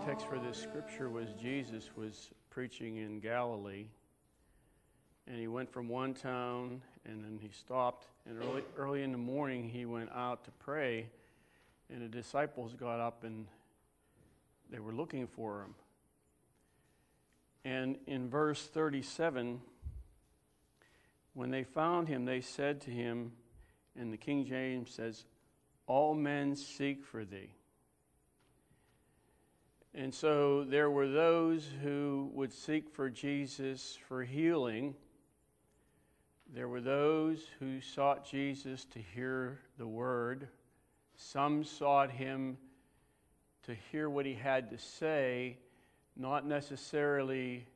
context 0.00 0.26
for 0.28 0.38
this 0.38 0.56
scripture 0.56 1.10
was 1.10 1.28
Jesus 1.34 1.90
was 1.94 2.30
preaching 2.48 2.96
in 2.96 3.20
Galilee, 3.20 3.84
and 5.26 5.38
he 5.38 5.46
went 5.46 5.70
from 5.70 5.88
one 5.88 6.14
town 6.14 6.80
and 7.04 7.22
then 7.22 7.38
he 7.38 7.50
stopped. 7.50 8.06
And 8.26 8.38
early, 8.42 8.62
early 8.78 9.02
in 9.02 9.12
the 9.12 9.18
morning, 9.18 9.68
he 9.68 9.84
went 9.84 10.08
out 10.14 10.44
to 10.44 10.50
pray, 10.52 11.06
and 11.90 12.00
the 12.00 12.08
disciples 12.08 12.72
got 12.72 12.98
up 12.98 13.24
and 13.24 13.46
they 14.70 14.78
were 14.78 14.92
looking 14.92 15.26
for 15.26 15.60
him. 15.60 15.74
And 17.66 17.98
in 18.06 18.30
verse 18.30 18.62
37, 18.68 19.60
when 21.34 21.50
they 21.50 21.64
found 21.64 22.08
him, 22.08 22.24
they 22.24 22.40
said 22.40 22.80
to 22.82 22.90
him, 22.90 23.32
and 23.98 24.10
the 24.10 24.16
King 24.16 24.46
James 24.46 24.92
says, 24.92 25.24
All 25.86 26.14
men 26.14 26.56
seek 26.56 27.04
for 27.04 27.26
thee. 27.26 27.50
And 29.94 30.14
so 30.14 30.62
there 30.62 30.90
were 30.90 31.08
those 31.08 31.68
who 31.82 32.30
would 32.32 32.52
seek 32.52 32.88
for 32.88 33.10
Jesus 33.10 33.98
for 34.06 34.22
healing. 34.22 34.94
There 36.54 36.68
were 36.68 36.80
those 36.80 37.44
who 37.58 37.80
sought 37.80 38.24
Jesus 38.24 38.84
to 38.86 39.00
hear 39.00 39.58
the 39.78 39.86
word. 39.86 40.48
Some 41.16 41.64
sought 41.64 42.10
him 42.10 42.56
to 43.64 43.74
hear 43.90 44.08
what 44.08 44.26
he 44.26 44.34
had 44.34 44.70
to 44.70 44.78
say, 44.78 45.58
not 46.16 46.46
necessarily 46.46 47.66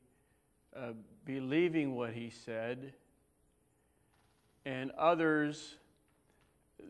uh, 0.76 0.92
believing 1.24 1.96
what 1.96 2.12
he 2.12 2.30
said. 2.30 2.94
And 4.64 4.92
others, 4.92 5.76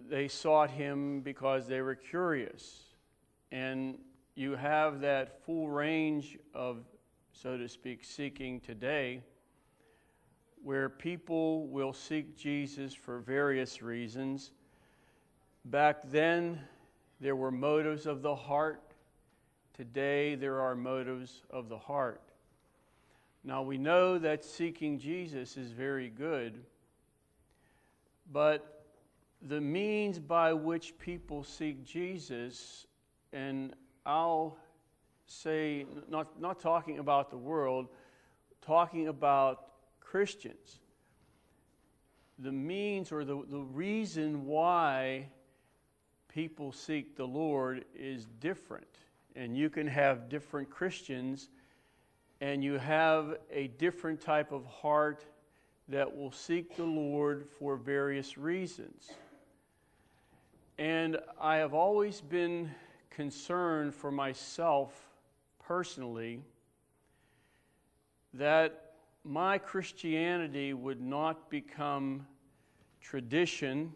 they 0.09 0.29
sought 0.29 0.71
him 0.71 1.21
because 1.21 1.67
they 1.67 1.81
were 1.81 1.95
curious. 1.95 2.83
And 3.51 3.99
you 4.35 4.57
have 4.57 5.01
that 5.01 5.45
full 5.45 5.69
range 5.69 6.39
of, 6.55 6.79
so 7.33 7.57
to 7.57 7.69
speak, 7.69 8.05
seeking 8.05 8.61
today, 8.61 9.23
where 10.63 10.89
people 10.89 11.67
will 11.69 11.93
seek 11.93 12.37
Jesus 12.37 12.95
for 12.95 13.21
various 13.21 13.83
reasons. 13.83 14.53
Back 15.67 16.11
then, 16.11 16.59
there 17.21 17.37
were 17.37 17.51
motives 17.51 18.07
of 18.07 18.23
the 18.23 18.35
heart. 18.35 18.83
Today, 19.77 20.35
there 20.35 20.61
are 20.61 20.75
motives 20.75 21.43
of 21.51 21.69
the 21.69 21.79
heart. 21.79 22.23
Now, 23.45 23.63
we 23.63 23.77
know 23.77 24.19
that 24.19 24.45
seeking 24.45 24.99
Jesus 24.99 25.57
is 25.57 25.71
very 25.71 26.09
good, 26.09 26.65
but 28.33 28.87
the 29.43 29.61
means 29.61 30.19
by 30.19 30.55
which 30.55 30.99
people 30.99 31.45
seek 31.45 31.85
Jesus, 31.85 32.87
and 33.33 33.75
I'll 34.07 34.57
say, 35.27 35.87
not, 36.09 36.41
not 36.41 36.61
talking 36.61 36.99
about 36.99 37.31
the 37.31 37.37
world, 37.37 37.89
talking 38.61 39.09
about 39.09 39.67
Christians. 40.01 40.81
The 42.39 42.53
means 42.53 43.13
or 43.13 43.25
the, 43.25 43.43
the 43.49 43.61
reason 43.61 44.45
why 44.45 45.29
people 46.29 46.73
seek 46.73 47.17
the 47.17 47.27
Lord 47.27 47.85
is 47.95 48.27
different. 48.41 48.87
And 49.37 49.57
you 49.57 49.71
can 49.71 49.87
have 49.87 50.29
different 50.29 50.71
Christians, 50.71 51.49
and 52.41 52.63
you 52.63 52.79
have 52.79 53.39
a 53.51 53.69
different 53.69 54.21
type 54.21 54.53
of 54.53 54.67
heart 54.67 55.25
that 55.89 56.17
will 56.17 56.33
seek 56.33 56.77
the 56.77 56.85
Lord 56.85 57.47
for 57.59 57.77
various 57.77 58.39
reasons. 58.39 59.11
And 60.79 61.19
I 61.41 61.57
have 61.57 61.75
always 61.75 62.21
been 62.21 62.71
concern 63.15 63.93
for 63.93 64.11
myself 64.11 65.09
personally 65.67 66.41
that 68.35 68.95
my 69.23 69.57
Christianity 69.57 70.75
would 70.75 71.01
not 71.01 71.49
become 71.49 72.27
tradition, 73.01 73.93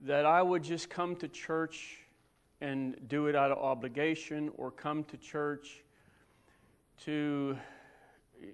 that 0.00 0.24
I 0.24 0.40
would 0.40 0.62
just 0.62 0.88
come 0.88 1.14
to 1.16 1.28
church 1.28 1.98
and 2.60 2.96
do 3.08 3.26
it 3.26 3.36
out 3.36 3.50
of 3.50 3.58
obligation 3.58 4.50
or 4.56 4.70
come 4.70 5.04
to 5.04 5.16
church 5.18 5.84
to, 7.04 7.56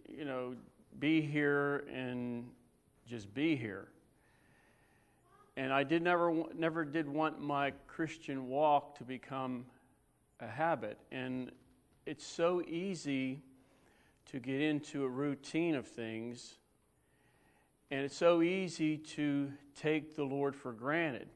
you 0.09 0.25
know, 0.25 0.57
be 0.99 1.21
here 1.21 1.85
and 1.93 2.49
just 3.07 3.33
be 3.33 3.55
here 3.55 3.92
and 5.57 5.73
I 5.73 5.85
did 5.85 6.03
never 6.03 6.45
never 6.55 6.85
did 6.85 7.09
want 7.09 7.41
my 7.41 7.73
Christian 7.87 8.49
walk 8.49 8.97
to 8.99 9.05
become 9.05 9.67
a 10.41 10.47
habit. 10.47 10.99
And 11.11 11.53
it's 12.07 12.27
so 12.27 12.63
easy 12.67 13.43
to 14.27 14.39
get 14.41 14.61
into 14.61 15.05
a 15.05 15.09
routine 15.09 15.75
of 15.75 15.87
things, 15.87 16.55
and 17.91 18.05
it's 18.05 18.17
so 18.17 18.43
easy 18.43 18.97
to 18.97 19.53
take 19.77 20.17
the 20.17 20.25
Lord 20.25 20.57
for 20.57 20.73
granted. 20.73 21.29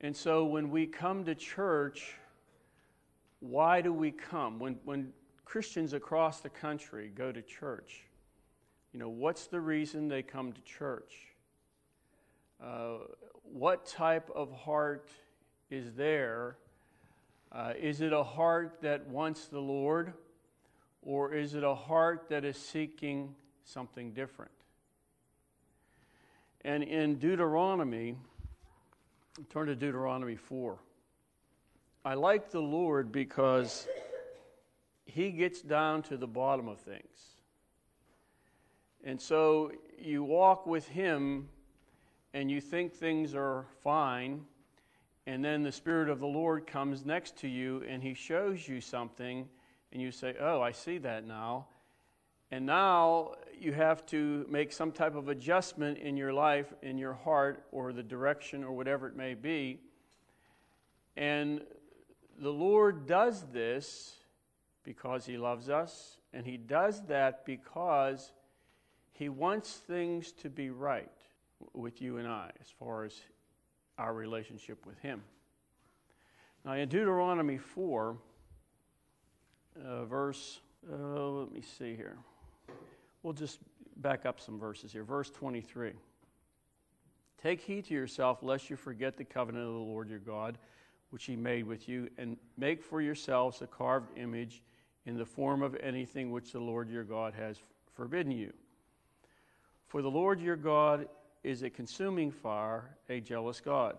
And 0.00 0.16
so 0.16 0.44
when 0.44 0.70
we 0.70 0.86
come 0.86 1.24
to 1.24 1.34
church, 1.34 2.14
why 3.40 3.80
do 3.80 3.92
we 3.92 4.10
come? 4.10 4.58
When, 4.58 4.78
when 4.84 5.12
Christians 5.44 5.92
across 5.92 6.40
the 6.40 6.48
country 6.48 7.10
go 7.14 7.32
to 7.32 7.42
church, 7.42 8.04
you 8.92 9.00
know, 9.00 9.08
what's 9.08 9.46
the 9.46 9.60
reason 9.60 10.08
they 10.08 10.22
come 10.22 10.52
to 10.52 10.60
church? 10.62 11.29
Uh, 12.62 12.98
what 13.42 13.86
type 13.86 14.30
of 14.34 14.52
heart 14.52 15.08
is 15.70 15.94
there? 15.94 16.56
Uh, 17.52 17.72
is 17.80 18.00
it 18.00 18.12
a 18.12 18.22
heart 18.22 18.78
that 18.82 19.06
wants 19.08 19.46
the 19.46 19.58
Lord, 19.58 20.12
or 21.02 21.34
is 21.34 21.54
it 21.54 21.64
a 21.64 21.74
heart 21.74 22.26
that 22.28 22.44
is 22.44 22.56
seeking 22.56 23.34
something 23.64 24.12
different? 24.12 24.52
And 26.62 26.84
in 26.84 27.16
Deuteronomy, 27.16 28.16
turn 29.48 29.66
to 29.68 29.74
Deuteronomy 29.74 30.36
4. 30.36 30.78
I 32.04 32.14
like 32.14 32.50
the 32.50 32.60
Lord 32.60 33.10
because 33.10 33.88
he 35.06 35.30
gets 35.30 35.62
down 35.62 36.02
to 36.04 36.16
the 36.16 36.26
bottom 36.26 36.68
of 36.68 36.78
things. 36.78 37.36
And 39.02 39.20
so 39.20 39.72
you 39.98 40.22
walk 40.22 40.66
with 40.66 40.86
him 40.88 41.48
and 42.32 42.50
you 42.50 42.60
think 42.60 42.92
things 42.92 43.34
are 43.34 43.66
fine, 43.82 44.42
and 45.26 45.44
then 45.44 45.62
the 45.62 45.72
Spirit 45.72 46.08
of 46.08 46.20
the 46.20 46.26
Lord 46.26 46.66
comes 46.66 47.04
next 47.04 47.36
to 47.38 47.48
you 47.48 47.84
and 47.88 48.02
He 48.02 48.14
shows 48.14 48.66
you 48.68 48.80
something, 48.80 49.48
and 49.92 50.00
you 50.00 50.12
say, 50.12 50.34
Oh, 50.40 50.60
I 50.60 50.72
see 50.72 50.98
that 50.98 51.26
now. 51.26 51.66
And 52.52 52.66
now 52.66 53.34
you 53.58 53.72
have 53.72 54.04
to 54.06 54.44
make 54.48 54.72
some 54.72 54.90
type 54.90 55.14
of 55.14 55.28
adjustment 55.28 55.98
in 55.98 56.16
your 56.16 56.32
life, 56.32 56.72
in 56.82 56.98
your 56.98 57.14
heart, 57.14 57.64
or 57.70 57.92
the 57.92 58.02
direction, 58.02 58.64
or 58.64 58.72
whatever 58.72 59.06
it 59.06 59.14
may 59.14 59.34
be. 59.34 59.80
And 61.16 61.60
the 62.40 62.50
Lord 62.50 63.06
does 63.06 63.44
this 63.52 64.16
because 64.82 65.26
He 65.26 65.36
loves 65.36 65.68
us, 65.68 66.18
and 66.32 66.46
He 66.46 66.56
does 66.56 67.02
that 67.06 67.44
because 67.44 68.32
He 69.12 69.28
wants 69.28 69.74
things 69.74 70.32
to 70.32 70.48
be 70.48 70.70
right 70.70 71.19
with 71.72 72.00
you 72.00 72.18
and 72.18 72.26
I 72.26 72.50
as 72.60 72.68
far 72.78 73.04
as 73.04 73.14
our 73.98 74.14
relationship 74.14 74.86
with 74.86 74.98
Him. 74.98 75.22
Now, 76.64 76.72
in 76.72 76.88
Deuteronomy 76.88 77.58
4, 77.58 78.16
uh, 79.84 80.04
verse, 80.04 80.60
uh, 80.90 80.96
let 80.96 81.52
me 81.52 81.62
see 81.62 81.94
here. 81.94 82.16
We'll 83.22 83.32
just 83.32 83.60
back 83.96 84.26
up 84.26 84.40
some 84.40 84.58
verses 84.58 84.92
here. 84.92 85.04
Verse 85.04 85.30
23. 85.30 85.92
Take 87.42 87.60
heed 87.60 87.86
to 87.86 87.94
yourself, 87.94 88.42
lest 88.42 88.68
you 88.68 88.76
forget 88.76 89.16
the 89.16 89.24
covenant 89.24 89.66
of 89.66 89.72
the 89.72 89.78
Lord 89.78 90.10
your 90.10 90.18
God, 90.18 90.58
which 91.10 91.24
he 91.24 91.36
made 91.36 91.64
with 91.66 91.88
you, 91.88 92.08
and 92.18 92.36
make 92.58 92.82
for 92.82 93.00
yourselves 93.00 93.62
a 93.62 93.66
carved 93.66 94.16
image 94.18 94.62
in 95.06 95.16
the 95.16 95.24
form 95.24 95.62
of 95.62 95.74
anything 95.82 96.30
which 96.30 96.52
the 96.52 96.60
Lord 96.60 96.90
your 96.90 97.04
God 97.04 97.32
has 97.34 97.56
forbidden 97.94 98.32
you. 98.32 98.52
For 99.86 100.02
the 100.02 100.10
Lord 100.10 100.40
your 100.40 100.56
God 100.56 101.08
is 101.42 101.62
a 101.62 101.70
consuming 101.70 102.30
fire, 102.30 102.96
a 103.08 103.20
jealous 103.20 103.60
God. 103.60 103.96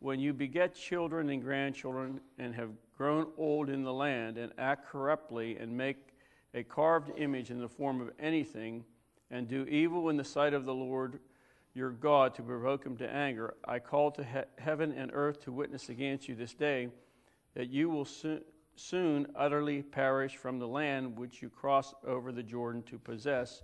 When 0.00 0.18
you 0.18 0.32
beget 0.32 0.74
children 0.74 1.30
and 1.30 1.42
grandchildren 1.42 2.20
and 2.38 2.54
have 2.54 2.70
grown 2.96 3.28
old 3.36 3.70
in 3.70 3.84
the 3.84 3.92
land 3.92 4.36
and 4.36 4.52
act 4.58 4.88
corruptly 4.88 5.56
and 5.58 5.76
make 5.76 5.96
a 6.54 6.62
carved 6.62 7.10
image 7.16 7.50
in 7.50 7.60
the 7.60 7.68
form 7.68 8.00
of 8.00 8.10
anything 8.18 8.84
and 9.30 9.48
do 9.48 9.64
evil 9.64 10.08
in 10.08 10.16
the 10.16 10.24
sight 10.24 10.54
of 10.54 10.64
the 10.64 10.74
Lord 10.74 11.20
your 11.74 11.90
God 11.90 12.34
to 12.34 12.42
provoke 12.42 12.84
him 12.84 12.96
to 12.98 13.10
anger, 13.10 13.54
I 13.64 13.78
call 13.78 14.10
to 14.12 14.24
he- 14.24 14.62
heaven 14.62 14.92
and 14.92 15.10
earth 15.14 15.40
to 15.44 15.52
witness 15.52 15.88
against 15.88 16.28
you 16.28 16.34
this 16.34 16.52
day 16.52 16.88
that 17.54 17.70
you 17.70 17.88
will 17.88 18.04
so- 18.04 18.42
soon 18.74 19.26
utterly 19.34 19.82
perish 19.82 20.36
from 20.36 20.58
the 20.58 20.68
land 20.68 21.16
which 21.18 21.42
you 21.42 21.48
cross 21.48 21.94
over 22.04 22.32
the 22.32 22.42
Jordan 22.42 22.82
to 22.84 22.98
possess. 22.98 23.62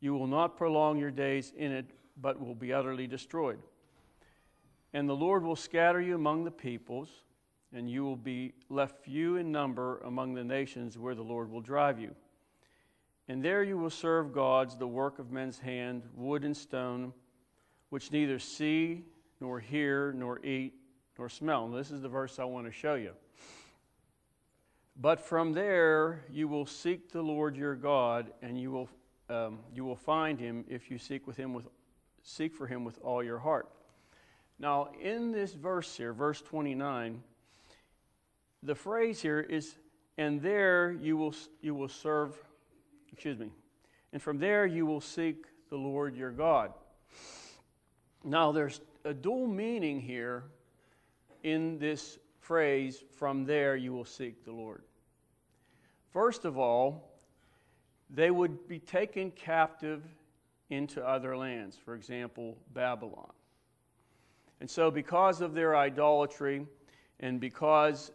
You 0.00 0.14
will 0.14 0.26
not 0.26 0.56
prolong 0.56 0.98
your 0.98 1.10
days 1.10 1.52
in 1.56 1.72
it 1.72 1.86
but 2.20 2.40
will 2.40 2.54
be 2.54 2.72
utterly 2.72 3.06
destroyed. 3.06 3.58
And 4.92 5.08
the 5.08 5.16
Lord 5.16 5.42
will 5.42 5.56
scatter 5.56 6.00
you 6.00 6.14
among 6.14 6.44
the 6.44 6.50
peoples, 6.50 7.10
and 7.74 7.90
you 7.90 8.04
will 8.04 8.16
be 8.16 8.54
left 8.70 9.04
few 9.04 9.36
in 9.36 9.52
number 9.52 9.98
among 9.98 10.34
the 10.34 10.44
nations 10.44 10.96
where 10.96 11.14
the 11.14 11.22
Lord 11.22 11.50
will 11.50 11.60
drive 11.60 11.98
you. 11.98 12.14
And 13.28 13.42
there 13.42 13.62
you 13.62 13.76
will 13.76 13.90
serve 13.90 14.32
gods, 14.32 14.76
the 14.76 14.86
work 14.86 15.18
of 15.18 15.32
men's 15.32 15.58
hand, 15.58 16.02
wood 16.14 16.44
and 16.44 16.56
stone, 16.56 17.12
which 17.90 18.12
neither 18.12 18.38
see, 18.38 19.04
nor 19.40 19.60
hear, 19.60 20.12
nor 20.12 20.44
eat, 20.44 20.74
nor 21.18 21.28
smell. 21.28 21.64
And 21.64 21.74
this 21.74 21.90
is 21.90 22.02
the 22.02 22.08
verse 22.08 22.38
I 22.38 22.44
want 22.44 22.66
to 22.66 22.72
show 22.72 22.94
you. 22.94 23.12
But 24.98 25.20
from 25.20 25.52
there 25.52 26.24
you 26.30 26.48
will 26.48 26.66
seek 26.66 27.10
the 27.10 27.22
Lord 27.22 27.56
your 27.56 27.74
God, 27.74 28.32
and 28.42 28.58
you 28.58 28.70
will, 28.70 28.88
um, 29.28 29.58
you 29.74 29.84
will 29.84 29.96
find 29.96 30.38
him 30.38 30.64
if 30.68 30.90
you 30.90 30.98
seek, 30.98 31.26
with 31.26 31.36
him 31.36 31.52
with, 31.52 31.66
seek 32.26 32.54
for 32.54 32.66
him 32.66 32.84
with 32.84 32.98
all 33.02 33.22
your 33.22 33.38
heart. 33.38 33.68
Now, 34.58 34.88
in 35.00 35.30
this 35.30 35.54
verse 35.54 35.96
here, 35.96 36.12
verse 36.12 36.42
29, 36.42 37.22
the 38.62 38.74
phrase 38.74 39.22
here 39.22 39.40
is, 39.40 39.76
and 40.18 40.42
there 40.42 40.90
you 40.90 41.16
will, 41.16 41.34
you 41.60 41.74
will 41.74 41.88
serve, 41.88 42.36
excuse 43.12 43.38
me, 43.38 43.50
and 44.12 44.20
from 44.20 44.38
there 44.38 44.66
you 44.66 44.86
will 44.86 45.00
seek 45.00 45.46
the 45.70 45.76
Lord 45.76 46.16
your 46.16 46.32
God. 46.32 46.72
Now, 48.24 48.50
there's 48.50 48.80
a 49.04 49.14
dual 49.14 49.46
meaning 49.46 50.00
here 50.00 50.44
in 51.44 51.78
this 51.78 52.18
phrase, 52.40 53.04
from 53.18 53.44
there 53.44 53.76
you 53.76 53.92
will 53.92 54.04
seek 54.04 54.44
the 54.44 54.52
Lord. 54.52 54.82
First 56.12 56.44
of 56.44 56.58
all, 56.58 57.12
they 58.10 58.32
would 58.32 58.66
be 58.66 58.80
taken 58.80 59.30
captive 59.30 60.02
into 60.70 61.06
other 61.06 61.36
lands, 61.36 61.76
for 61.76 61.94
example, 61.94 62.56
Babylon. 62.72 63.32
And 64.60 64.68
so, 64.68 64.90
because 64.90 65.40
of 65.40 65.54
their 65.54 65.76
idolatry 65.76 66.66
and 67.20 67.40
because 67.40 68.10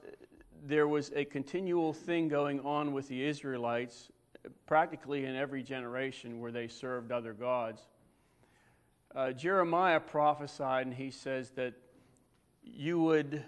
there 0.63 0.87
was 0.87 1.11
a 1.15 1.25
continual 1.25 1.93
thing 1.93 2.27
going 2.27 2.59
on 2.61 2.93
with 2.93 3.07
the 3.07 3.23
Israelites, 3.23 4.11
practically 4.65 5.25
in 5.25 5.35
every 5.35 5.63
generation 5.63 6.39
where 6.39 6.51
they 6.51 6.67
served 6.67 7.11
other 7.11 7.33
gods, 7.33 7.81
uh, 9.15 9.31
Jeremiah 9.31 9.99
prophesied 9.99 10.87
and 10.87 10.95
he 10.95 11.11
says 11.11 11.51
that 11.51 11.73
you 12.63 12.99
would 12.99 13.43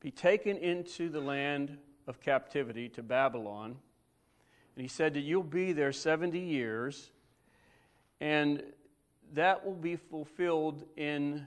be 0.00 0.10
taken 0.10 0.56
into 0.56 1.08
the 1.08 1.20
land 1.20 1.78
of 2.06 2.20
captivity 2.20 2.88
to 2.90 3.02
Babylon. 3.02 3.76
And 4.74 4.82
he 4.82 4.88
said 4.88 5.14
that 5.14 5.20
you'll 5.20 5.42
be 5.42 5.72
there 5.72 5.92
70 5.92 6.38
years, 6.38 7.10
and 8.20 8.62
that 9.34 9.64
will 9.64 9.74
be 9.74 9.96
fulfilled 9.96 10.84
in 10.96 11.46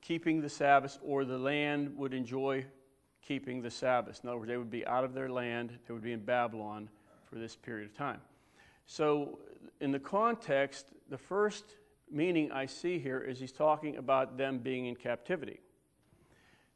keeping 0.00 0.40
the 0.40 0.48
Sabbath, 0.48 0.98
or 1.02 1.24
the 1.24 1.38
land 1.38 1.96
would 1.96 2.14
enjoy 2.14 2.64
keeping 3.26 3.62
the 3.62 3.70
Sabbath. 3.70 4.20
In 4.22 4.28
other 4.28 4.38
words, 4.38 4.48
they 4.48 4.56
would 4.56 4.70
be 4.70 4.86
out 4.86 5.04
of 5.04 5.14
their 5.14 5.28
land, 5.28 5.78
they 5.86 5.94
would 5.94 6.02
be 6.02 6.12
in 6.12 6.24
Babylon 6.24 6.88
for 7.24 7.36
this 7.36 7.54
period 7.54 7.88
of 7.88 7.96
time. 7.96 8.20
So, 8.86 9.38
in 9.80 9.92
the 9.92 10.00
context, 10.00 10.86
the 11.08 11.18
first 11.18 11.76
meaning 12.10 12.50
I 12.50 12.66
see 12.66 12.98
here 12.98 13.20
is 13.20 13.38
he's 13.38 13.52
talking 13.52 13.96
about 13.96 14.36
them 14.36 14.58
being 14.58 14.86
in 14.86 14.96
captivity. 14.96 15.60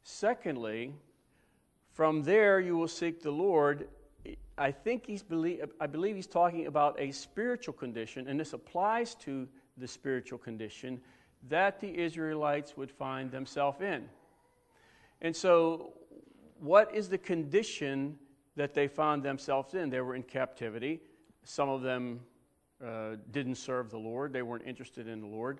Secondly, 0.03 0.93
from 1.91 2.23
there 2.23 2.59
you 2.59 2.77
will 2.77 2.87
seek 2.87 3.21
the 3.21 3.31
Lord. 3.31 3.87
I 4.57 4.71
think 4.71 5.05
he's 5.05 5.23
believe, 5.23 5.69
I 5.79 5.87
believe 5.87 6.15
he's 6.15 6.27
talking 6.27 6.67
about 6.67 6.99
a 6.99 7.11
spiritual 7.11 7.73
condition, 7.73 8.27
and 8.27 8.39
this 8.39 8.53
applies 8.53 9.15
to 9.15 9.47
the 9.77 9.87
spiritual 9.87 10.37
condition 10.37 11.01
that 11.49 11.79
the 11.79 11.97
Israelites 11.97 12.77
would 12.77 12.91
find 12.91 13.31
themselves 13.31 13.81
in. 13.81 14.07
And 15.21 15.35
so, 15.35 15.93
what 16.59 16.93
is 16.95 17.09
the 17.09 17.17
condition 17.17 18.17
that 18.55 18.73
they 18.73 18.87
found 18.87 19.23
themselves 19.23 19.73
in? 19.73 19.89
They 19.89 20.01
were 20.01 20.15
in 20.15 20.23
captivity. 20.23 21.01
Some 21.43 21.67
of 21.67 21.81
them 21.81 22.21
uh, 22.83 23.17
didn't 23.31 23.55
serve 23.55 23.89
the 23.89 23.97
Lord, 23.97 24.31
they 24.31 24.41
weren't 24.41 24.65
interested 24.65 25.07
in 25.07 25.21
the 25.21 25.27
Lord. 25.27 25.59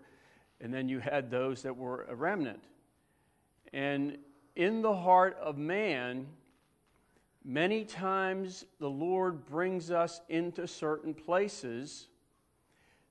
And 0.61 0.73
then 0.73 0.87
you 0.87 0.99
had 0.99 1.29
those 1.29 1.63
that 1.63 1.75
were 1.75 2.05
a 2.09 2.15
remnant. 2.15 2.63
And 3.73 4.17
in 4.55 4.81
the 4.81 4.95
heart 4.95 5.37
of 5.41 5.57
man, 5.57 6.27
many 7.45 7.85
times 7.85 8.65
the 8.79 8.89
Lord 8.89 9.45
brings 9.45 9.91
us 9.91 10.19
into 10.29 10.67
certain 10.67 11.13
places 11.13 12.07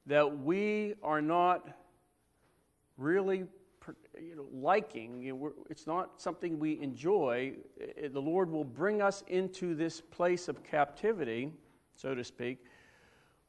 that 0.06 0.40
we 0.40 0.94
are 1.02 1.22
not 1.22 1.68
really 2.98 3.44
you 4.20 4.36
know, 4.36 4.46
liking. 4.52 5.52
It's 5.70 5.86
not 5.86 6.20
something 6.20 6.58
we 6.58 6.80
enjoy. 6.80 7.54
Eh, 7.80 8.08
the 8.08 8.20
Lord 8.20 8.50
will 8.50 8.64
bring 8.64 9.00
us 9.00 9.22
into 9.28 9.74
this 9.74 10.00
place 10.00 10.48
of 10.48 10.62
captivity, 10.64 11.52
so 11.96 12.14
to 12.14 12.24
speak, 12.24 12.64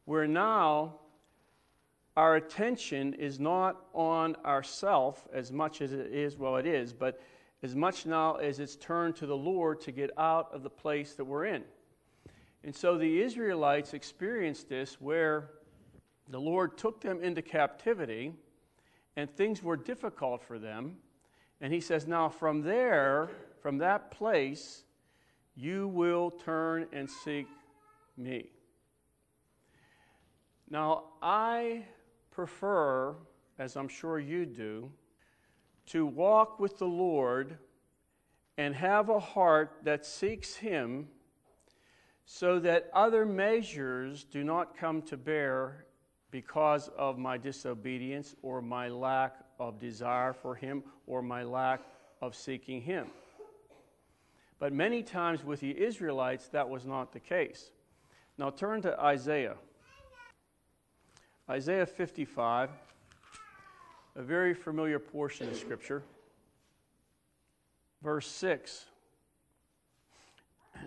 where 0.06 0.28
now 0.28 0.96
our 2.16 2.36
attention 2.36 3.14
is 3.16 3.40
not 3.40 3.88
on 3.94 4.36
ourself 4.46 5.28
as 5.34 5.52
much 5.52 5.82
as 5.82 5.92
it 5.92 6.14
is, 6.14 6.38
well, 6.38 6.56
it 6.56 6.66
is, 6.66 6.94
but 6.94 7.20
as 7.64 7.76
much 7.76 8.06
now 8.06 8.36
as 8.36 8.60
it's 8.60 8.76
turned 8.76 9.16
to 9.18 9.26
the 9.26 9.36
Lord 9.36 9.82
to 9.82 9.92
get 9.92 10.12
out 10.18 10.54
of 10.54 10.64
the 10.64 10.70
place 10.70 11.14
that 11.16 11.26
we're 11.26 11.46
in. 11.46 11.64
And 12.64 12.76
so 12.76 12.98
the 12.98 13.22
Israelites 13.22 13.94
experienced 13.94 14.70
this 14.70 15.00
where 15.00 15.52
the 16.30 16.40
Lord 16.40 16.78
took 16.78 17.02
them 17.02 17.22
into 17.22 17.42
captivity 17.42 18.34
and 19.16 19.30
things 19.30 19.64
were 19.64 19.78
difficult 19.78 20.44
for 20.44 20.60
them. 20.60 20.98
And 21.62 21.72
he 21.72 21.80
says, 21.80 22.08
Now 22.08 22.30
from 22.30 22.62
there, 22.62 23.30
from 23.62 23.78
that 23.78 24.12
place, 24.12 24.84
you 25.56 25.88
will 25.88 26.32
turn 26.32 26.88
and 26.92 27.10
seek 27.10 27.48
me. 28.18 28.50
Now, 30.70 31.06
I 31.22 31.86
prefer, 32.32 33.16
as 33.60 33.78
I'm 33.78 33.88
sure 33.88 34.20
you 34.20 34.46
do, 34.46 34.92
to 35.88 36.06
walk 36.06 36.60
with 36.60 36.78
the 36.78 36.88
Lord 36.88 37.58
and 38.58 38.76
have 38.76 39.10
a 39.10 39.20
heart 39.20 39.80
that 39.84 40.06
seeks 40.06 40.56
Him 40.56 41.08
so 42.26 42.60
that 42.60 42.90
other 42.94 43.26
measures 43.26 44.24
do 44.24 44.44
not 44.44 44.78
come 44.78 45.02
to 45.04 45.18
bear 45.18 45.86
because 46.32 46.90
of 46.98 47.18
my 47.18 47.38
disobedience 47.38 48.36
or 48.42 48.62
my 48.62 48.90
lack 48.90 49.36
of 49.60 49.80
desire 49.80 50.34
for 50.34 50.56
Him 50.56 50.84
or 51.08 51.22
my 51.22 51.44
lack 51.44 51.82
of 52.22 52.36
seeking 52.36 52.82
Him. 52.82 53.08
But 54.58 54.74
many 54.74 55.04
times 55.04 55.44
with 55.44 55.60
the 55.60 55.78
Israelites, 55.80 56.48
that 56.50 56.70
was 56.70 56.86
not 56.86 57.12
the 57.12 57.20
case. 57.20 57.72
Now 58.38 58.50
turn 58.50 58.82
to 58.82 59.00
Isaiah. 59.00 59.56
Isaiah 61.50 61.86
55, 61.86 62.72
a 64.16 64.22
very 64.22 64.54
familiar 64.54 65.00
portion 65.00 65.50
of 65.50 65.56
Scripture. 65.56 66.04
Verse 68.02 68.28
6 68.28 68.86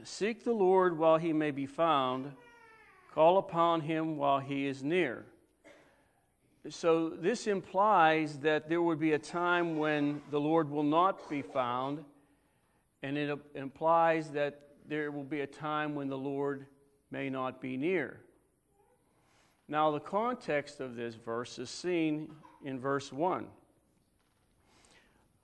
Seek 0.05 0.45
the 0.45 0.53
Lord 0.53 0.99
while 0.99 1.19
he 1.19 1.33
may 1.33 1.51
be 1.51 1.67
found, 1.67 2.33
call 3.15 3.39
upon 3.39 3.81
him 3.81 4.17
while 4.17 4.39
he 4.39 4.67
is 4.67 4.83
near. 4.83 5.27
So, 6.71 7.11
this 7.11 7.47
implies 7.47 8.39
that 8.41 8.69
there 8.69 8.83
would 8.83 9.01
be 9.01 9.13
a 9.13 9.19
time 9.19 9.79
when 9.79 10.21
the 10.31 10.41
Lord 10.41 10.71
will 10.71 10.83
not 10.83 11.29
be 11.31 11.41
found, 11.41 12.05
and 13.03 13.17
it 13.17 13.39
implies 13.55 14.31
that 14.31 14.61
there 14.87 15.11
will 15.11 15.25
be 15.25 15.41
a 15.41 15.47
time 15.47 15.95
when 15.95 16.09
the 16.09 16.19
Lord 16.19 16.67
may 17.11 17.31
not 17.31 17.61
be 17.61 17.77
near. 17.77 18.21
Now, 19.67 19.91
the 19.91 20.01
context 20.01 20.81
of 20.81 20.97
this 20.97 21.15
verse 21.15 21.59
is 21.59 21.71
seen 21.71 22.31
in 22.65 22.79
verse 22.81 23.13
1. 23.13 23.47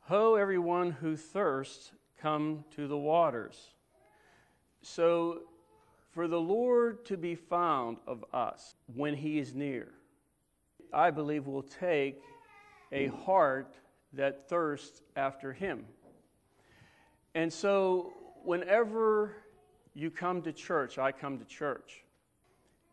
Ho, 0.02 0.34
everyone 0.34 0.90
who 0.90 1.16
thirsts, 1.16 1.92
come 2.20 2.64
to 2.74 2.86
the 2.86 2.96
waters. 2.96 3.70
So, 4.82 5.40
for 6.12 6.28
the 6.28 6.40
Lord 6.40 7.04
to 7.06 7.16
be 7.16 7.34
found 7.34 7.96
of 8.06 8.24
us 8.32 8.76
when 8.94 9.14
he 9.14 9.38
is 9.38 9.54
near, 9.54 9.88
I 10.92 11.10
believe 11.10 11.46
will 11.46 11.62
take 11.62 12.20
a 12.92 13.06
heart 13.08 13.76
that 14.12 14.48
thirsts 14.48 15.02
after 15.16 15.52
him. 15.52 15.86
And 17.34 17.52
so, 17.52 18.12
whenever 18.42 19.36
you 19.94 20.10
come 20.10 20.42
to 20.42 20.52
church, 20.52 20.98
I 20.98 21.12
come 21.12 21.38
to 21.38 21.44
church 21.44 22.04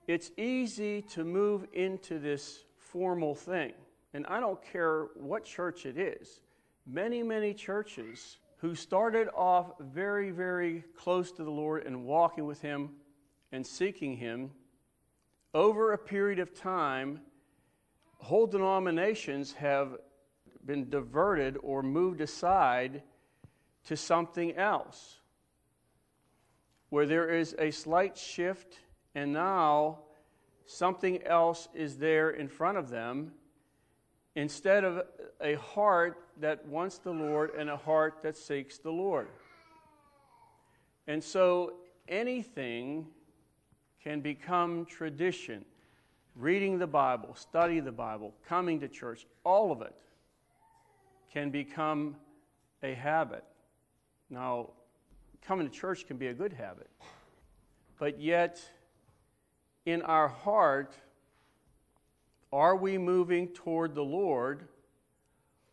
it's 0.08 0.32
easy 0.38 1.02
to 1.02 1.24
move 1.24 1.68
into 1.74 2.20
this 2.20 2.66
formal 2.78 3.36
thing. 3.36 3.72
And 4.14 4.26
I 4.28 4.40
don't 4.40 4.62
care 4.62 5.08
what 5.16 5.46
church 5.46 5.86
it 5.86 5.98
is. 5.98 6.42
Many, 6.86 7.24
many 7.24 7.54
churches 7.54 8.38
who 8.58 8.76
started 8.76 9.28
off 9.36 9.72
very, 9.80 10.32
very 10.32 10.84
close 10.96 11.32
to 11.32 11.44
the 11.44 11.52
Lord 11.52 11.86
and 11.86 12.06
walking 12.06 12.46
with 12.46 12.62
Him 12.62 12.92
and 13.52 13.66
seeking 13.66 14.18
Him, 14.18 14.52
over 15.54 15.92
a 15.92 15.98
period 15.98 16.40
of 16.40 16.54
time, 16.54 17.22
whole 18.18 18.48
denominations 18.48 19.54
have 19.54 19.98
been 20.66 20.90
diverted 20.90 21.58
or 21.62 21.82
moved 21.82 22.22
aside 22.22 23.02
to 23.86 23.98
something 23.98 24.56
else, 24.56 25.20
where 26.90 27.06
there 27.06 27.30
is 27.30 27.56
a 27.58 27.72
slight 27.72 28.18
shift, 28.18 28.80
and 29.16 29.34
now 29.34 30.00
something 30.66 31.22
else 31.24 31.68
is 31.74 31.98
there 31.98 32.30
in 32.30 32.48
front 32.48 32.78
of 32.78 32.90
them 32.90 33.32
instead 34.36 34.84
of 34.84 35.06
a 35.42 35.56
heart 35.56 36.18
that 36.40 36.66
wants 36.66 36.98
the 36.98 37.12
Lord 37.12 37.52
and 37.58 37.70
a 37.70 37.78
heart 37.78 38.20
that 38.24 38.38
seeks 38.38 38.78
the 38.78 38.92
Lord. 38.92 39.28
And 41.08 41.24
so 41.24 41.74
anything 42.08 43.08
can 44.04 44.22
become 44.22 44.86
tradition. 44.86 45.66
Reading 46.36 46.80
the 46.80 46.88
Bible, 46.88 47.36
study 47.36 47.82
the 47.82 47.92
Bible, 47.92 48.34
coming 48.48 48.80
to 48.80 48.88
church, 48.88 49.26
all 49.44 49.72
of 49.72 49.82
it 49.82 49.96
can 51.34 51.50
become 51.50 52.16
a 52.84 52.94
habit. 52.94 53.44
Now, 54.30 54.70
coming 55.46 55.68
to 55.70 55.74
church 55.74 56.08
can 56.08 56.16
be 56.18 56.28
a 56.28 56.34
good 56.34 56.54
habit, 56.54 56.90
but 58.00 58.20
yet, 58.20 58.62
in 59.86 60.02
our 60.04 60.30
heart, 60.30 60.96
are 62.52 62.76
we 62.76 62.98
moving 62.98 63.48
toward 63.50 63.96
the 63.96 64.04
Lord, 64.04 64.68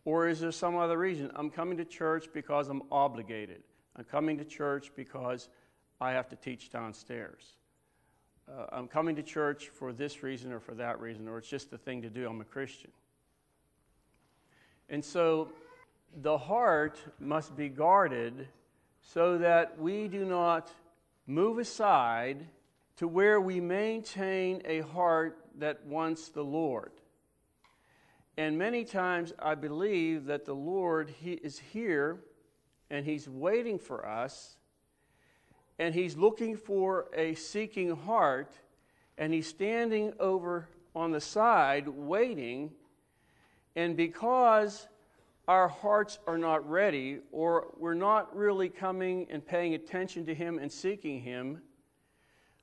or 0.05 0.29
is 0.29 0.41
there 0.41 0.53
some 0.53 0.77
other 0.77 0.99
reason? 0.99 1.31
I'm 1.35 1.51
coming 1.51 1.77
to 1.79 1.85
church 1.85 2.29
because 2.33 2.69
I'm 2.69 2.83
obligated. 2.91 3.63
I'm 3.97 4.05
coming 4.05 4.39
to 4.39 4.45
church 4.45 4.93
because 4.95 5.49
I 6.01 6.13
have 6.13 6.29
to 6.29 6.37
teach 6.37 6.71
downstairs. 6.71 7.57
Uh, 8.49 8.67
I'm 8.73 8.89
coming 8.89 9.17
to 9.17 9.23
church 9.23 9.69
for 9.69 9.93
this 9.93 10.23
reason 10.23 10.53
or 10.53 10.61
for 10.61 10.75
that 10.77 11.01
reason, 11.01 11.29
or 11.29 11.39
it's 11.39 11.49
just 11.49 11.71
the 11.71 11.79
thing 11.79 12.03
to 12.03 12.11
do. 12.11 12.29
I'm 12.29 12.41
a 12.41 12.45
Christian. 12.45 12.91
And 14.89 15.05
so 15.05 15.53
the 16.23 16.39
heart 16.39 16.99
must 17.21 17.57
be 17.57 17.69
guarded 17.69 18.49
so 19.03 19.39
that 19.39 19.79
we 19.79 20.09
do 20.09 20.25
not 20.25 20.71
move 21.27 21.59
aside 21.59 22.47
to 22.97 23.07
where 23.07 23.41
we 23.41 23.61
maintain 23.61 24.63
a 24.65 24.81
heart 24.81 25.39
that 25.59 25.85
wants 25.85 26.29
the 26.29 26.45
Lord. 26.45 26.93
And 28.37 28.57
many 28.57 28.85
times 28.85 29.33
I 29.39 29.57
believe 29.57 30.27
that 30.27 30.45
the 30.45 30.55
Lord 30.55 31.11
he 31.21 31.33
is 31.33 31.59
here 31.59 32.21
and 32.91 33.05
He's 33.05 33.29
waiting 33.29 33.79
for 33.79 34.07
us 34.07 34.57
and 35.79 35.95
He's 35.95 36.17
looking 36.17 36.57
for 36.57 37.07
a 37.15 37.35
seeking 37.35 37.97
heart 37.97 38.53
and 39.17 39.33
He's 39.33 39.49
standing 39.49 40.13
over 40.21 40.69
on 40.95 41.11
the 41.11 41.21
side 41.21 41.89
waiting. 41.89 42.71
And 43.77 43.97
because 43.97 44.87
our 45.49 45.69
hearts 45.69 46.19
are 46.27 46.39
not 46.39 46.69
ready 46.69 47.19
or 47.33 47.73
we're 47.77 47.95
not 47.95 48.35
really 48.37 48.69
coming 48.69 49.27
and 49.31 49.45
paying 49.45 49.75
attention 49.75 50.27
to 50.27 50.35
Him 50.35 50.59
and 50.59 50.71
seeking 50.71 51.21
Him, 51.21 51.61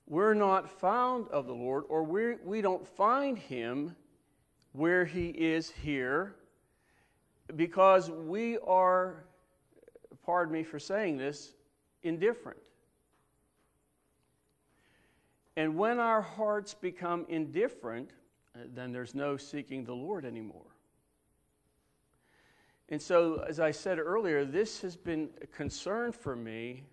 we're 0.07 0.33
not 0.33 0.69
found 0.69 1.27
of 1.29 1.47
the 1.47 1.53
Lord, 1.53 1.85
or 1.89 2.03
we 2.03 2.35
we 2.43 2.61
don't 2.61 2.87
find 2.87 3.37
Him 3.37 3.95
where 4.73 5.05
He 5.05 5.29
is 5.29 5.71
here, 5.71 6.35
because 7.55 8.09
we 8.09 8.57
are, 8.59 9.25
pardon 10.25 10.53
me 10.53 10.63
for 10.63 10.79
saying 10.79 11.17
this, 11.17 11.53
indifferent. 12.03 12.59
And 15.57 15.77
when 15.77 15.99
our 15.99 16.21
hearts 16.21 16.73
become 16.73 17.25
indifferent, 17.29 18.11
then 18.73 18.91
there's 18.91 19.15
no 19.15 19.37
seeking 19.37 19.85
the 19.85 19.93
Lord 19.93 20.25
anymore. 20.25 20.75
And 22.89 23.01
so, 23.01 23.43
as 23.47 23.59
I 23.59 23.71
said 23.71 23.97
earlier, 23.97 24.45
this 24.45 24.81
has 24.81 24.95
been 24.95 25.29
a 25.41 25.47
concern 25.47 26.11
for 26.11 26.35
me 26.35 26.83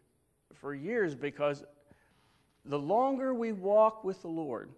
for 0.54 0.74
years 0.74 1.14
because 1.14 1.64
the 2.64 2.78
longer 2.78 3.34
we 3.34 3.52
walk 3.52 4.04
with 4.04 4.22
the 4.22 4.28
Lord, 4.28 4.70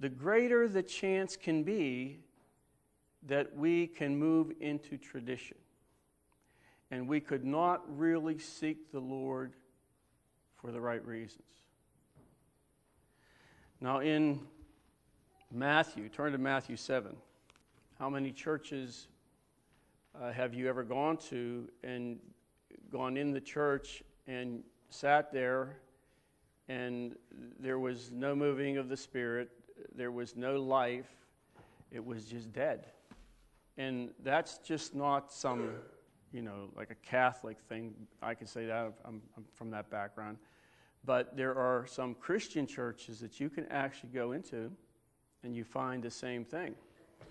the 0.00 0.08
greater 0.08 0.68
the 0.68 0.82
chance 0.82 1.36
can 1.36 1.62
be 1.62 2.18
that 3.26 3.56
we 3.56 3.86
can 3.86 4.16
move 4.16 4.52
into 4.60 4.98
tradition. 4.98 5.56
And 6.90 7.08
we 7.08 7.20
could 7.20 7.44
not 7.44 7.82
really 7.88 8.38
seek 8.38 8.92
the 8.92 9.00
Lord 9.00 9.52
for 10.60 10.70
the 10.70 10.80
right 10.80 11.04
reasons. 11.06 11.42
Now, 13.80 14.00
in 14.00 14.40
Matthew, 15.52 16.08
turn 16.08 16.32
to 16.32 16.38
Matthew 16.38 16.76
7. 16.76 17.16
How 17.98 18.10
many 18.10 18.32
churches 18.32 19.08
uh, 20.20 20.32
have 20.32 20.54
you 20.54 20.68
ever 20.68 20.82
gone 20.82 21.16
to 21.28 21.68
and 21.82 22.18
gone 22.90 23.16
in 23.16 23.32
the 23.32 23.40
church 23.40 24.02
and 24.26 24.62
sat 24.90 25.32
there 25.32 25.76
and 26.68 27.14
there 27.58 27.78
was 27.78 28.10
no 28.10 28.34
moving 28.34 28.78
of 28.78 28.88
the 28.88 28.96
Spirit, 28.96 29.50
there 29.94 30.10
was 30.10 30.36
no 30.36 30.60
life, 30.60 31.10
it 31.90 32.04
was 32.04 32.24
just 32.24 32.52
dead. 32.52 32.86
And 33.76 34.10
that's 34.22 34.58
just 34.58 34.94
not 34.94 35.32
some, 35.32 35.70
you 36.32 36.42
know, 36.42 36.70
like 36.76 36.90
a 36.90 36.94
Catholic 37.06 37.58
thing. 37.68 37.94
I 38.22 38.34
can 38.34 38.46
say 38.46 38.66
that, 38.66 38.92
I'm, 39.04 39.20
I'm 39.36 39.44
from 39.52 39.70
that 39.70 39.90
background. 39.90 40.38
But 41.04 41.36
there 41.36 41.54
are 41.54 41.86
some 41.86 42.14
Christian 42.14 42.66
churches 42.66 43.20
that 43.20 43.40
you 43.40 43.50
can 43.50 43.66
actually 43.66 44.10
go 44.10 44.32
into 44.32 44.70
and 45.42 45.54
you 45.54 45.64
find 45.64 46.02
the 46.02 46.10
same 46.10 46.44
thing. 46.44 46.74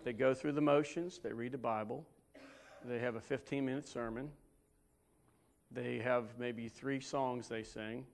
They 0.04 0.13
go 0.13 0.34
through 0.34 0.52
the 0.52 0.62
motions, 0.62 1.20
they 1.24 1.34
read 1.34 1.54
the 1.54 1.58
Bible, 1.58 2.06
they 2.86 3.00
have 3.00 3.16
a 3.16 3.22
15 3.22 3.66
minute 3.66 3.88
sermon, 3.88 4.30
they 5.72 5.98
have 6.00 6.25
maybe 6.38 6.68
three 6.68 7.00
songs 7.00 7.48
they 7.48 7.63
sing, 7.63 8.06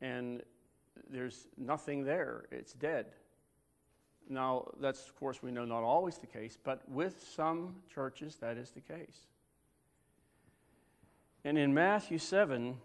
and 0.00 0.42
there's 1.08 1.48
nothing 1.56 2.04
there. 2.04 2.44
It's 2.50 2.72
dead. 2.72 3.06
Now, 4.28 4.68
that's, 4.80 5.08
of 5.08 5.16
course, 5.16 5.42
we 5.42 5.50
know 5.50 5.64
not 5.64 5.82
always 5.82 6.18
the 6.18 6.26
case, 6.26 6.56
but 6.62 6.88
with 6.88 7.26
some 7.34 7.74
churches, 7.92 8.36
that 8.36 8.56
is 8.56 8.70
the 8.70 8.80
case. 8.80 9.26
And 11.44 11.58
in 11.58 11.74
Matthew 11.74 12.18
7, 12.18 12.76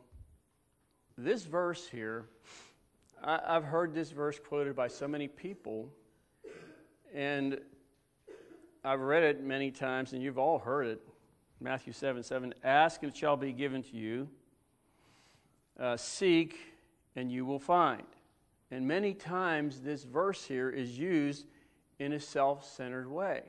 this 1.17 1.43
verse 1.43 1.87
here, 1.87 2.25
I, 3.23 3.53
have 3.53 3.63
heard 3.63 3.93
this 3.93 4.11
verse 4.11 4.39
quoted 4.39 4.75
by 4.75 4.87
so 4.87 5.07
many 5.07 5.27
people, 5.27 5.89
and 7.13 7.59
I've 8.83 9.01
read 9.01 9.23
it 9.23 9.43
many 9.43 9.71
times, 9.71 10.13
and 10.13 10.21
you've 10.21 10.37
all 10.37 10.59
heard 10.59 10.87
it. 10.87 11.01
Matthew 11.59 11.93
7 11.93 12.23
7 12.23 12.53
Ask, 12.63 13.03
and 13.03 13.11
it 13.11 13.17
shall 13.17 13.37
be 13.37 13.51
given 13.51 13.83
to 13.83 13.95
you. 13.95 14.29
Uh, 15.79 15.97
seek, 15.97 16.57
and 17.15 17.31
you 17.31 17.45
will 17.45 17.59
find. 17.59 18.03
And 18.71 18.87
many 18.87 19.13
times 19.13 19.81
this 19.81 20.03
verse 20.03 20.45
here 20.45 20.69
is 20.69 20.97
used 20.97 21.45
in 21.99 22.13
a 22.13 22.19
self 22.19 22.65
centered 22.65 23.09
way. 23.09 23.43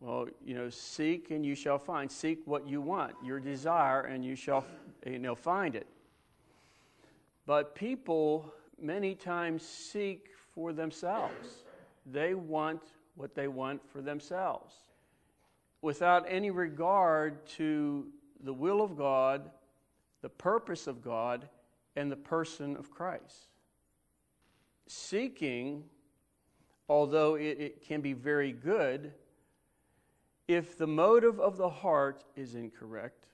Well, 0.00 0.26
you 0.44 0.54
know, 0.54 0.70
seek 0.70 1.30
and 1.30 1.44
you 1.44 1.54
shall 1.54 1.78
find. 1.78 2.10
Seek 2.10 2.40
what 2.44 2.68
you 2.68 2.80
want, 2.80 3.14
your 3.24 3.40
desire, 3.40 4.02
and 4.02 4.24
you 4.24 4.36
shall 4.36 4.64
you 5.04 5.18
know, 5.18 5.34
find 5.34 5.74
it. 5.74 5.86
But 7.46 7.74
people 7.74 8.52
many 8.80 9.14
times 9.14 9.66
seek 9.66 10.28
for 10.54 10.72
themselves. 10.72 11.64
They 12.06 12.34
want 12.34 12.82
what 13.16 13.34
they 13.34 13.48
want 13.48 13.80
for 13.90 14.00
themselves 14.00 14.74
without 15.82 16.24
any 16.28 16.50
regard 16.50 17.46
to 17.46 18.06
the 18.44 18.52
will 18.52 18.80
of 18.80 18.96
God, 18.96 19.50
the 20.22 20.28
purpose 20.28 20.86
of 20.86 21.02
God, 21.02 21.48
and 21.96 22.10
the 22.10 22.16
person 22.16 22.76
of 22.76 22.90
Christ. 22.90 23.48
Seeking, 24.86 25.84
although 26.88 27.34
it, 27.34 27.58
it, 27.58 27.82
can 27.86 28.00
be 28.00 28.12
very 28.12 28.52
good, 28.52 29.12
if 30.46 30.78
the 30.78 30.86
motive 30.86 31.38
of 31.40 31.56
the 31.56 31.68
heart 31.68 32.24
is 32.36 32.54
incorrect, 32.54 33.26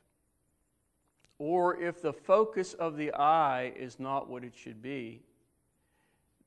or 1.38 1.80
if 1.80 2.00
the 2.02 2.12
focus 2.12 2.75
of 2.75 2.96
the 2.96 3.12
eye 3.14 3.73
is 3.76 4.00
not 4.00 4.28
what 4.28 4.44
it 4.44 4.54
should 4.56 4.82
be, 4.82 5.23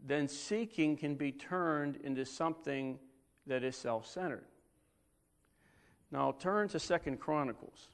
then 0.06 0.28
seeking 0.28 0.96
can 0.96 1.16
be 1.16 1.32
turned 1.32 1.98
into 2.04 2.26
something 2.26 3.00
that 3.46 3.64
is 3.64 3.76
self 3.76 4.06
centered. 4.06 4.46
Now 6.12 6.36
turn 6.40 6.70
to 6.70 6.80
Second 6.80 7.20
Chronicles 7.20 7.90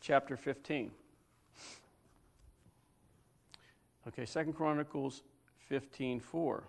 chapter 0.00 0.36
15. 0.36 0.90
Okay, 4.08 4.24
Second 4.24 4.54
Chronicles 4.54 5.22
15:4. 5.70 6.64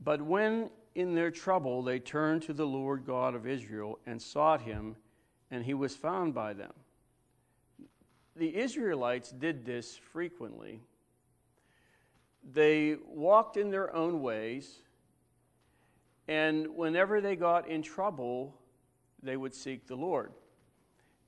But 0.00 0.22
when 0.22 0.70
in 0.94 1.14
their 1.14 1.30
trouble 1.30 1.82
they 1.82 1.98
turned 1.98 2.42
to 2.44 2.54
the 2.54 2.66
Lord 2.66 3.04
God 3.04 3.34
of 3.34 3.46
Israel 3.46 3.98
and 4.06 4.20
sought 4.20 4.62
him, 4.62 4.96
and 5.50 5.62
he 5.64 5.74
was 5.74 5.94
found 5.94 6.32
by 6.32 6.54
them. 6.54 6.72
The 8.36 8.56
Israelites 8.56 9.32
did 9.32 9.66
this 9.66 9.96
frequently. 9.96 10.80
They 12.42 12.96
walked 13.06 13.58
in 13.58 13.70
their 13.70 13.94
own 13.94 14.22
ways, 14.22 14.80
and 16.26 16.74
whenever 16.74 17.20
they 17.20 17.36
got 17.36 17.68
in 17.68 17.82
trouble, 17.82 18.58
they 19.22 19.36
would 19.36 19.54
seek 19.54 19.86
the 19.86 19.96
Lord. 19.96 20.32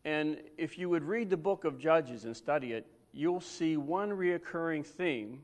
And 0.04 0.42
if 0.56 0.78
you 0.78 0.88
would 0.88 1.04
read 1.04 1.28
the 1.28 1.36
book 1.36 1.64
of 1.64 1.78
Judges 1.78 2.24
and 2.24 2.36
study 2.36 2.72
it, 2.72 2.86
you'll 3.16 3.40
see 3.40 3.76
one 3.76 4.10
reoccurring 4.10 4.84
theme, 4.84 5.42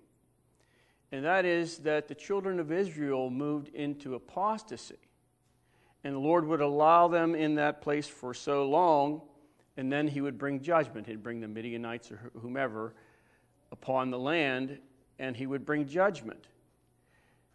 and 1.11 1.25
that 1.25 1.45
is 1.45 1.79
that 1.79 2.07
the 2.07 2.15
children 2.15 2.61
of 2.61 2.71
Israel 2.71 3.31
moved 3.31 3.69
into 3.75 4.15
apostasy. 4.15 4.99
And 6.05 6.15
the 6.15 6.19
Lord 6.19 6.47
would 6.47 6.61
allow 6.61 7.09
them 7.09 7.35
in 7.35 7.55
that 7.57 7.81
place 7.81 8.09
for 8.09 8.35
so 8.35 8.69
long, 8.69 9.23
and 9.77 9.91
then 9.91 10.09
He 10.09 10.21
would 10.21 10.37
bring 10.37 10.61
judgment. 10.61 11.07
He'd 11.07 11.23
bring 11.23 11.41
the 11.41 11.49
Midianites 11.49 12.11
or 12.11 12.31
whomever 12.41 12.95
upon 13.71 14.11
the 14.11 14.19
land, 14.19 14.79
and 15.19 15.37
He 15.37 15.47
would 15.47 15.65
bring 15.65 15.87
judgment. 15.87 16.49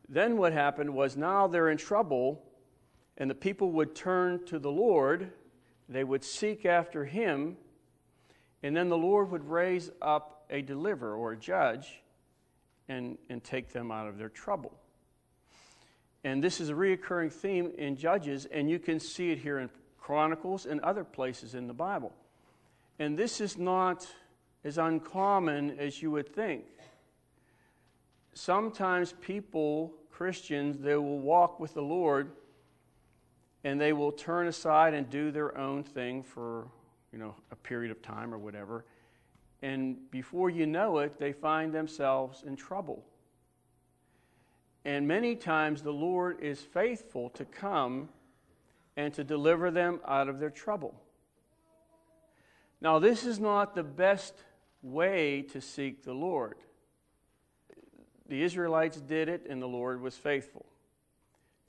Then 0.09 0.37
what 0.37 0.53
happened 0.53 0.93
was 0.93 1.17
now 1.17 1.47
they're 1.47 1.69
in 1.69 1.77
trouble, 1.77 2.41
and 3.17 3.29
the 3.29 3.35
people 3.35 3.71
would 3.73 3.93
turn 3.93 4.45
to 4.45 4.57
the 4.57 4.71
Lord, 4.71 5.31
they 5.89 6.03
would 6.03 6.23
seek 6.23 6.65
after 6.65 7.05
Him, 7.05 7.57
and 8.63 8.75
then 8.75 8.89
the 8.89 8.97
Lord 8.97 9.31
would 9.31 9.47
raise 9.49 9.91
up 10.01 10.45
a 10.49 10.61
deliverer 10.61 11.15
or 11.15 11.33
a 11.33 11.37
judge 11.37 12.01
and, 12.89 13.17
and 13.29 13.43
take 13.43 13.69
them 13.69 13.91
out 13.91 14.07
of 14.07 14.17
their 14.17 14.29
trouble. 14.29 14.73
And 16.23 16.43
this 16.43 16.59
is 16.59 16.69
a 16.69 16.73
reoccurring 16.73 17.31
theme 17.31 17.71
in 17.77 17.95
Judges, 17.95 18.45
and 18.45 18.69
you 18.69 18.79
can 18.79 18.99
see 18.99 19.31
it 19.31 19.39
here 19.39 19.59
in 19.59 19.69
Chronicles 19.97 20.65
and 20.65 20.81
other 20.81 21.03
places 21.03 21.53
in 21.53 21.67
the 21.67 21.73
Bible. 21.73 22.13
And 22.99 23.17
this 23.17 23.39
is 23.39 23.57
not 23.57 24.07
as 24.63 24.77
uncommon 24.77 25.77
as 25.79 26.01
you 26.01 26.11
would 26.11 26.27
think. 26.27 26.65
Sometimes 28.33 29.13
people, 29.21 29.93
Christians, 30.11 30.79
they 30.79 30.95
will 30.95 31.19
walk 31.19 31.59
with 31.59 31.73
the 31.73 31.81
Lord 31.81 32.31
and 33.63 33.79
they 33.81 33.93
will 33.93 34.11
turn 34.11 34.47
aside 34.47 34.93
and 34.93 35.09
do 35.09 35.31
their 35.31 35.57
own 35.57 35.83
thing 35.83 36.23
for, 36.23 36.67
you 37.11 37.19
know, 37.19 37.35
a 37.51 37.55
period 37.55 37.91
of 37.91 38.01
time 38.01 38.33
or 38.33 38.37
whatever. 38.37 38.85
And 39.61 39.97
before 40.11 40.49
you 40.49 40.65
know 40.65 40.99
it, 40.99 41.19
they 41.19 41.33
find 41.33 41.73
themselves 41.73 42.43
in 42.45 42.55
trouble. 42.55 43.03
And 44.85 45.07
many 45.07 45.35
times 45.35 45.81
the 45.81 45.91
Lord 45.91 46.39
is 46.41 46.61
faithful 46.61 47.29
to 47.31 47.45
come 47.45 48.09
and 48.95 49.13
to 49.13 49.23
deliver 49.23 49.71
them 49.71 49.99
out 50.07 50.29
of 50.29 50.39
their 50.39 50.49
trouble. 50.49 50.95
Now, 52.79 52.99
this 52.99 53.25
is 53.25 53.39
not 53.39 53.75
the 53.75 53.83
best 53.83 54.33
way 54.81 55.41
to 55.53 55.61
seek 55.61 56.03
the 56.03 56.13
Lord. 56.13 56.57
The 58.29 58.41
Israelites 58.43 58.97
did 59.01 59.29
it, 59.29 59.45
and 59.49 59.61
the 59.61 59.67
Lord 59.67 60.01
was 60.01 60.15
faithful. 60.15 60.65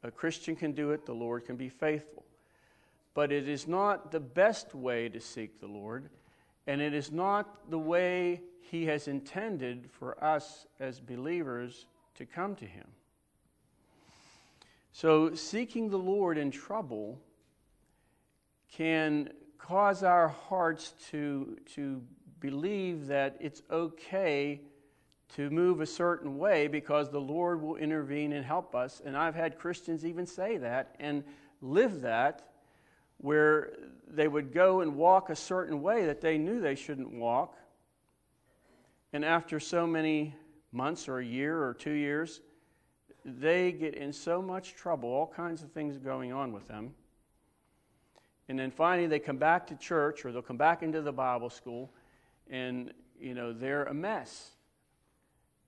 A 0.03 0.11
Christian 0.11 0.55
can 0.55 0.73
do 0.73 0.91
it, 0.91 1.07
the 1.07 1.15
Lord 1.15 1.45
can 1.45 1.57
be 1.57 1.69
faithful. 1.69 2.25
But 3.15 3.33
it 3.33 3.49
is 3.49 3.67
not 3.67 4.13
the 4.13 4.21
best 4.21 4.75
way 4.75 5.09
to 5.09 5.21
seek 5.21 5.61
the 5.61 5.67
Lord, 5.67 6.09
and 6.67 6.81
it 6.81 6.95
is 6.95 7.11
not 7.11 7.71
the 7.71 7.79
way 7.79 8.43
He 8.61 8.87
has 8.87 9.09
intended 9.09 9.89
for 9.91 10.23
us 10.23 10.67
as 10.79 11.01
believers 11.01 11.87
to 12.17 12.27
come 12.27 12.55
to 12.57 12.67
Him. 12.67 12.87
So, 14.93 15.35
seeking 15.35 15.91
the 15.91 15.99
Lord 15.99 16.39
in 16.39 16.51
trouble 16.51 17.21
can 18.73 19.31
cause 19.59 20.03
our 20.03 20.29
hearts 20.29 20.95
to, 21.11 21.59
to 21.75 22.03
believe 22.41 23.07
that 23.07 23.37
it's 23.41 23.63
okay 23.71 24.61
to 25.37 25.51
move 25.51 25.81
a 25.81 25.87
certain 25.87 26.39
way 26.39 26.69
because 26.69 27.11
the 27.11 27.21
Lord 27.21 27.61
will 27.61 27.77
intervene 27.77 28.33
and 28.33 28.45
help 28.45 28.75
us. 28.75 29.03
And 29.05 29.17
I've 29.17 29.35
had 29.35 29.59
Christians 29.59 30.05
even 30.07 30.27
say 30.27 30.57
that 30.57 30.95
and 30.99 31.23
live 31.61 32.01
that, 32.01 32.49
where 33.19 33.73
they 34.09 34.29
would 34.29 34.53
go 34.53 34.81
and 34.81 34.97
walk 34.97 35.31
a 35.31 35.37
certain 35.37 35.83
way 35.83 36.07
that 36.07 36.21
they 36.21 36.39
knew 36.39 36.61
they 36.61 36.75
shouldn't 36.75 37.13
walk. 37.13 37.57
And 39.13 39.25
after 39.25 39.61
so 39.61 39.87
many 39.87 40.35
months 40.73 41.09
or 41.09 41.19
a 41.19 41.25
year 41.25 41.63
or 41.63 41.75
two 41.75 41.93
years, 41.93 42.41
they 43.25 43.73
get 43.73 43.95
in 43.95 44.13
so 44.13 44.41
much 44.41 44.75
trouble, 44.75 45.09
all 45.09 45.27
kinds 45.27 45.63
of 45.63 45.73
things 45.73 45.99
going 45.99 46.33
on 46.33 46.53
with 46.53 46.69
them. 46.69 46.95
And 48.49 48.59
then 48.59 48.71
finally, 48.71 49.07
they 49.07 49.19
come 49.19 49.37
back 49.37 49.67
to 49.67 49.77
church 49.77 50.25
or 50.25 50.33
they'll 50.33 50.41
come 50.41 50.57
back 50.57 50.83
into 50.83 51.03
the 51.03 51.13
Bible 51.13 51.51
school, 51.51 51.91
and 52.49 52.93
you 53.21 53.35
know 53.35 53.53
they're 53.53 53.85
a 53.85 53.95
mess. 53.95 54.53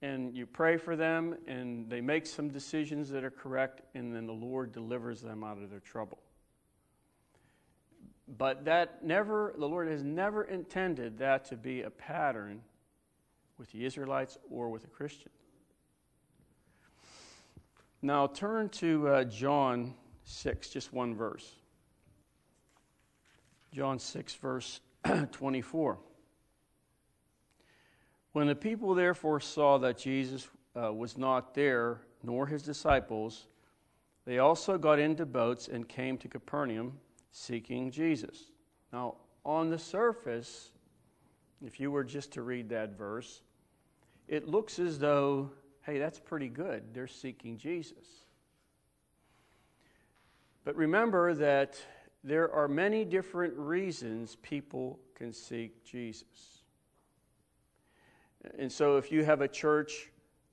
And 0.03 0.35
you 0.35 0.47
pray 0.47 0.79
for 0.79 0.97
them, 0.97 1.37
and 1.47 1.91
they 1.91 2.01
make 2.01 2.25
some 2.25 2.49
decisions 2.49 3.11
that 3.11 3.23
are 3.23 3.31
correct, 3.31 3.83
and 3.95 4.15
then 4.15 4.27
the 4.27 4.33
Lord 4.33 4.73
delivers 4.73 5.21
them 5.21 5.45
out 5.45 5.59
of 5.59 5.69
their 5.69 5.81
trouble. 5.81 6.19
But 8.39 8.65
that 8.67 9.05
never, 9.05 9.55
the 9.59 9.67
Lord 9.67 9.89
has 9.89 10.05
never 10.05 10.45
intended 10.45 11.19
that 11.19 11.45
to 11.47 11.57
be 11.57 11.83
a 11.83 11.91
pattern 11.91 12.63
with 13.59 13.73
the 13.73 13.85
Israelites 13.85 14.39
or 14.51 14.69
with 14.69 14.85
a 14.85 14.89
Christian. 14.89 15.31
Now 18.03 18.29
turn 18.29 18.69
to 18.71 19.09
uh, 19.09 19.25
John 19.25 19.95
6, 20.25 20.69
just 20.71 20.93
one 20.93 21.15
verse. 21.15 21.57
John 23.73 23.99
6, 23.99 24.35
verse 24.37 24.81
24. 25.33 25.99
When 28.33 28.47
the 28.47 28.55
people 28.55 28.95
therefore 28.95 29.41
saw 29.41 29.77
that 29.79 29.99
Jesus 29.99 30.49
uh, 30.81 30.93
was 30.93 31.19
not 31.19 31.53
there, 31.55 32.01
nor 32.23 32.47
his 32.47 32.63
disciples, 32.63 33.49
they 34.25 34.39
also 34.39 34.79
got 34.79 34.99
into 35.01 35.27
boats 35.27 35.69
and 35.69 35.89
came 35.89 36.17
to 36.19 36.29
Capernaum 36.29 36.93
seeking 37.33 37.91
Jesus. 37.91 38.51
Now, 38.93 39.17
on 39.45 39.71
the 39.71 39.79
surface, 39.79 40.71
if 41.65 41.81
you 41.81 41.91
were 41.91 42.05
just 42.05 42.33
to 42.33 42.43
read 42.43 42.69
that 42.71 42.97
verse, 42.97 43.43
it 44.29 44.49
looks 44.49 44.79
as 44.79 44.99
though 44.99 45.51
hey, 45.83 45.99
that's 45.99 46.21
pretty 46.21 46.49
good. 46.49 46.83
They're 46.93 47.07
seeking 47.07 47.57
Jesus. 47.57 48.07
But 50.65 50.77
remember 50.77 51.35
that 51.35 51.81
there 52.23 52.53
are 52.53 52.69
many 52.69 53.05
different 53.05 53.55
reasons 53.57 54.37
people 54.37 54.99
can 55.15 55.33
seek 55.33 55.85
Jesus. 55.85 56.63
And 58.59 58.71
so 58.71 58.99
if 58.99 59.11
you 59.11 59.25
have 59.25 59.41
a 59.41 59.49
church 59.49 60.11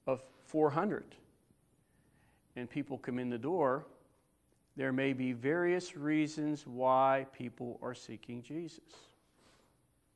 of 0.08 0.24
400 0.46 1.04
and 2.56 2.70
people 2.70 2.98
come 2.98 3.20
in 3.20 3.30
the 3.30 3.38
door, 3.38 3.86
there 4.78 4.94
may 4.94 5.12
be 5.12 5.34
various 5.34 5.98
reasons 5.98 6.66
why 6.66 7.26
people 7.38 7.80
are 7.82 7.94
seeking 7.94 8.42
Jesus. 8.42 8.80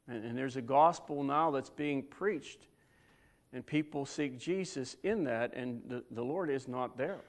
And, 0.08 0.24
and 0.24 0.38
there's 0.38 0.56
a 0.56 0.62
gospel 0.62 1.24
now 1.24 1.52
that's 1.52 1.70
being 1.70 2.04
preached 2.04 2.68
and 3.54 3.66
people 3.66 4.06
seek 4.06 4.40
Jesus 4.40 4.96
in 5.04 5.26
that, 5.26 5.54
and 5.54 5.82
the, 5.88 6.04
the 6.12 6.24
Lord 6.24 6.50
is 6.50 6.68
not 6.68 6.98
there. 6.98 7.20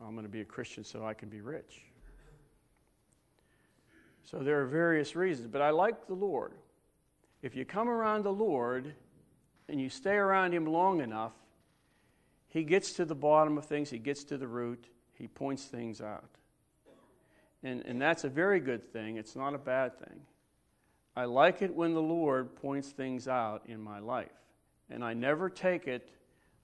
I'm 0.00 0.12
going 0.12 0.24
to 0.24 0.30
be 0.30 0.40
a 0.40 0.46
Christian 0.46 0.84
so 0.84 1.04
I 1.04 1.12
can 1.12 1.28
be 1.28 1.40
rich. 1.40 1.82
So 4.22 4.38
there 4.38 4.60
are 4.60 4.66
various 4.66 5.16
reasons, 5.16 5.48
but 5.48 5.60
I 5.60 5.70
like 5.70 6.06
the 6.06 6.14
Lord. 6.14 6.52
If 7.42 7.56
you 7.56 7.64
come 7.64 7.88
around 7.88 8.24
the 8.24 8.32
Lord 8.32 8.94
and 9.68 9.80
you 9.80 9.88
stay 9.88 10.14
around 10.14 10.52
Him 10.54 10.66
long 10.66 11.00
enough, 11.00 11.32
He 12.50 12.64
gets 12.64 12.92
to 12.94 13.04
the 13.04 13.14
bottom 13.14 13.56
of 13.56 13.64
things, 13.64 13.90
He 13.90 13.98
gets 13.98 14.24
to 14.24 14.36
the 14.36 14.46
root, 14.46 14.88
He 15.14 15.26
points 15.26 15.64
things 15.64 16.00
out. 16.00 16.28
And, 17.62 17.82
and 17.86 18.00
that's 18.00 18.24
a 18.24 18.28
very 18.28 18.60
good 18.60 18.92
thing, 18.92 19.16
it's 19.16 19.34
not 19.34 19.54
a 19.54 19.58
bad 19.58 19.98
thing. 19.98 20.20
I 21.16 21.24
like 21.24 21.62
it 21.62 21.74
when 21.74 21.94
the 21.94 22.02
Lord 22.02 22.54
points 22.56 22.90
things 22.90 23.26
out 23.26 23.62
in 23.66 23.80
my 23.80 23.98
life. 23.98 24.28
And 24.90 25.04
I 25.04 25.14
never 25.14 25.48
take 25.48 25.86
it, 25.86 26.10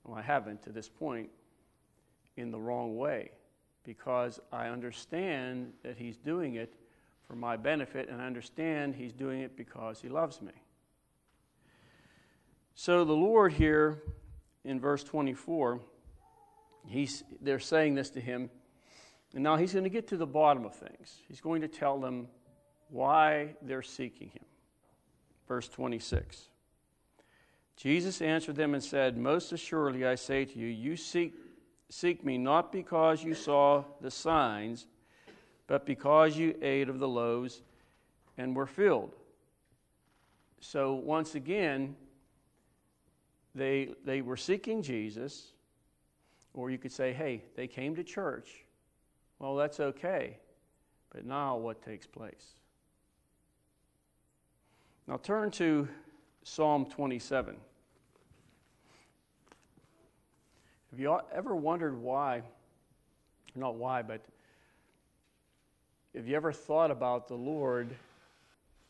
well, 0.04 0.16
I 0.16 0.22
haven't 0.22 0.62
to 0.62 0.70
this 0.70 0.88
point, 0.88 1.30
in 2.36 2.50
the 2.50 2.58
wrong 2.58 2.96
way 2.96 3.30
because 3.84 4.40
I 4.52 4.66
understand 4.68 5.72
that 5.82 5.96
He's 5.96 6.16
doing 6.16 6.56
it 6.56 6.74
for 7.26 7.34
my 7.34 7.56
benefit 7.56 8.08
and 8.08 8.20
I 8.20 8.26
understand 8.26 8.94
He's 8.94 9.12
doing 9.12 9.40
it 9.40 9.56
because 9.56 10.00
He 10.00 10.08
loves 10.08 10.42
me. 10.42 10.52
So 12.74 13.04
the 13.04 13.14
Lord 13.14 13.52
here 13.52 14.02
in 14.66 14.80
verse 14.80 15.04
24, 15.04 15.80
he's, 16.86 17.24
they're 17.40 17.58
saying 17.58 17.94
this 17.94 18.10
to 18.10 18.20
Him, 18.20 18.50
and 19.34 19.42
now 19.42 19.56
He's 19.56 19.72
going 19.72 19.84
to 19.84 19.90
get 19.90 20.08
to 20.08 20.16
the 20.16 20.26
bottom 20.26 20.64
of 20.64 20.74
things. 20.74 21.20
He's 21.28 21.40
going 21.40 21.62
to 21.62 21.68
tell 21.68 21.98
them 21.98 22.28
why 22.88 23.54
they're 23.62 23.82
seeking 23.82 24.28
him. 24.28 24.44
Verse 25.48 25.68
26. 25.68 26.48
Jesus 27.76 28.22
answered 28.22 28.56
them 28.56 28.74
and 28.74 28.82
said, 28.82 29.16
Most 29.16 29.52
assuredly 29.52 30.06
I 30.06 30.14
say 30.14 30.44
to 30.44 30.58
you, 30.58 30.66
you 30.66 30.96
seek, 30.96 31.34
seek 31.90 32.24
me 32.24 32.38
not 32.38 32.72
because 32.72 33.22
you 33.22 33.34
saw 33.34 33.84
the 34.00 34.10
signs, 34.10 34.86
but 35.66 35.84
because 35.84 36.36
you 36.36 36.56
ate 36.62 36.88
of 36.88 36.98
the 36.98 37.08
loaves 37.08 37.62
and 38.38 38.56
were 38.56 38.66
filled. 38.66 39.14
So 40.60 40.94
once 40.94 41.34
again, 41.34 41.96
they, 43.56 43.88
they 44.04 44.20
were 44.20 44.36
seeking 44.36 44.82
Jesus, 44.82 45.52
or 46.52 46.70
you 46.70 46.76
could 46.76 46.92
say, 46.92 47.12
hey, 47.12 47.42
they 47.56 47.66
came 47.66 47.96
to 47.96 48.04
church. 48.04 48.64
Well, 49.38 49.56
that's 49.56 49.80
okay. 49.80 50.36
But 51.10 51.24
now 51.24 51.56
what 51.56 51.82
takes 51.82 52.06
place? 52.06 52.54
Now 55.08 55.16
turn 55.16 55.50
to 55.52 55.88
Psalm 56.42 56.84
27. 56.84 57.56
Have 60.90 61.00
you 61.00 61.18
ever 61.32 61.56
wondered 61.56 61.98
why? 61.98 62.42
Not 63.54 63.76
why, 63.76 64.02
but 64.02 64.20
have 66.14 66.26
you 66.26 66.36
ever 66.36 66.52
thought 66.52 66.90
about 66.90 67.26
the 67.28 67.34
Lord, 67.34 67.94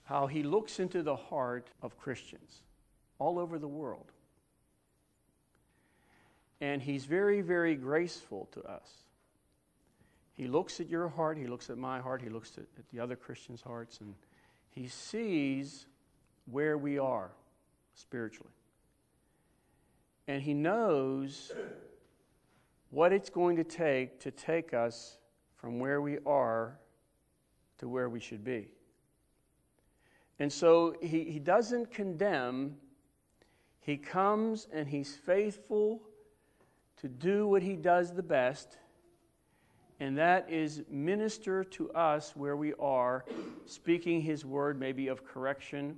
how 0.05 0.26
He 0.26 0.42
looks 0.42 0.81
into 0.81 1.02
the 1.02 1.16
heart 1.16 1.68
of 1.83 1.96
Christians 1.98 2.62
all 3.18 3.38
over 3.38 3.59
the 3.59 3.68
world? 3.68 4.11
And 6.60 6.82
He's 6.82 7.04
very, 7.04 7.40
very 7.40 7.74
graceful 7.74 8.48
to 8.52 8.62
us. 8.62 8.88
He 10.34 10.46
looks 10.46 10.80
at 10.80 10.88
your 10.88 11.08
heart, 11.08 11.38
He 11.38 11.46
looks 11.46 11.70
at 11.70 11.78
my 11.78 12.00
heart, 12.00 12.22
He 12.22 12.28
looks 12.28 12.52
at, 12.56 12.64
at 12.78 12.88
the 12.92 13.00
other 13.00 13.16
Christians' 13.16 13.62
hearts, 13.62 14.00
and 14.00 14.14
He 14.70 14.88
sees 14.88 15.86
where 16.50 16.78
we 16.78 16.98
are 16.98 17.30
spiritually. 17.94 18.52
And 20.28 20.42
He 20.42 20.54
knows 20.54 21.52
what 22.90 23.12
it's 23.12 23.30
going 23.30 23.56
to 23.56 23.64
take 23.64 24.20
to 24.20 24.30
take 24.30 24.72
us 24.74 25.18
from 25.56 25.78
where 25.78 26.00
we 26.00 26.18
are 26.26 26.78
to 27.78 27.88
where 27.88 28.08
we 28.08 28.20
should 28.20 28.44
be. 28.44 28.68
And 30.38 30.52
so 30.52 30.94
he, 31.00 31.24
he 31.24 31.38
doesn't 31.38 31.90
condemn, 31.90 32.76
he 33.80 33.96
comes 33.96 34.68
and 34.72 34.86
he's 34.86 35.14
faithful 35.14 36.02
to 37.00 37.09
do 37.09 37.46
what 37.46 37.62
he 37.62 37.76
does 37.76 38.12
the 38.12 38.22
best, 38.22 38.78
and 40.00 40.18
that 40.18 40.50
is 40.50 40.82
minister 40.88 41.64
to 41.64 41.90
us 41.92 42.35
where 42.37 42.56
we 42.56 42.74
are, 42.74 43.24
speaking 43.66 44.20
his 44.20 44.44
word, 44.44 44.78
maybe 44.78 45.09
of 45.09 45.24
correction, 45.24 45.96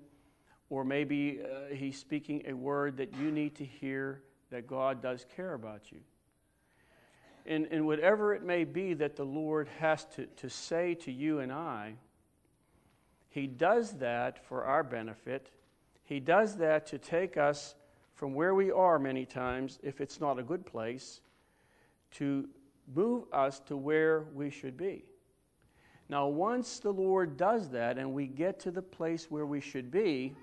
or 0.70 0.84
maybe 0.84 1.40
uh, 1.42 1.74
he's 1.74 1.98
speaking 1.98 2.42
a 2.46 2.52
word 2.52 2.96
that 2.96 3.14
you 3.16 3.30
need 3.30 3.54
to 3.56 3.64
hear 3.64 4.22
that 4.50 4.66
God 4.66 5.02
does 5.02 5.26
care 5.34 5.54
about 5.54 5.90
you 5.90 6.00
and, 7.48 7.66
and 7.70 7.87
whatever 7.87 8.34
it 8.34 8.44
may 8.44 8.64
be 8.64 8.94
that 8.94 9.16
the 9.16 9.24
Lord 9.24 9.68
has 9.80 10.04
to, 10.16 10.26
to 10.26 10.50
say 10.50 10.94
to 10.96 11.11
you 11.11 11.40
and 11.40 11.50
I, 11.50 11.94
He 13.30 13.46
does 13.46 13.92
that 13.94 14.44
for 14.46 14.64
our 14.64 14.84
benefit. 14.84 15.50
He 16.04 16.20
does 16.20 16.56
that 16.58 16.87
to 16.88 16.98
take 16.98 17.37
us 17.37 17.74
from 18.18 18.35
where 18.35 18.52
we 18.52 18.72
are 18.72 18.98
many 18.98 19.24
times, 19.24 19.78
if 19.81 20.00
it's 20.00 20.20
not 20.20 20.40
a 20.40 20.42
good 20.42 20.66
place, 20.66 21.20
to 22.11 22.48
move 22.92 23.22
us 23.33 23.61
to 23.61 23.76
where 23.76 24.24
we 24.35 24.50
should 24.50 24.76
be. 24.76 25.04
Now, 26.09 26.26
once 26.26 26.81
the 26.81 26.92
Lord 26.92 27.37
does 27.37 27.68
that 27.70 27.96
and 27.96 28.12
we 28.12 28.26
get 28.26 28.59
to 28.61 28.72
the 28.72 28.83
place 28.83 29.31
where 29.31 29.46
we 29.46 29.61
should 29.61 29.92
be, 29.92 30.35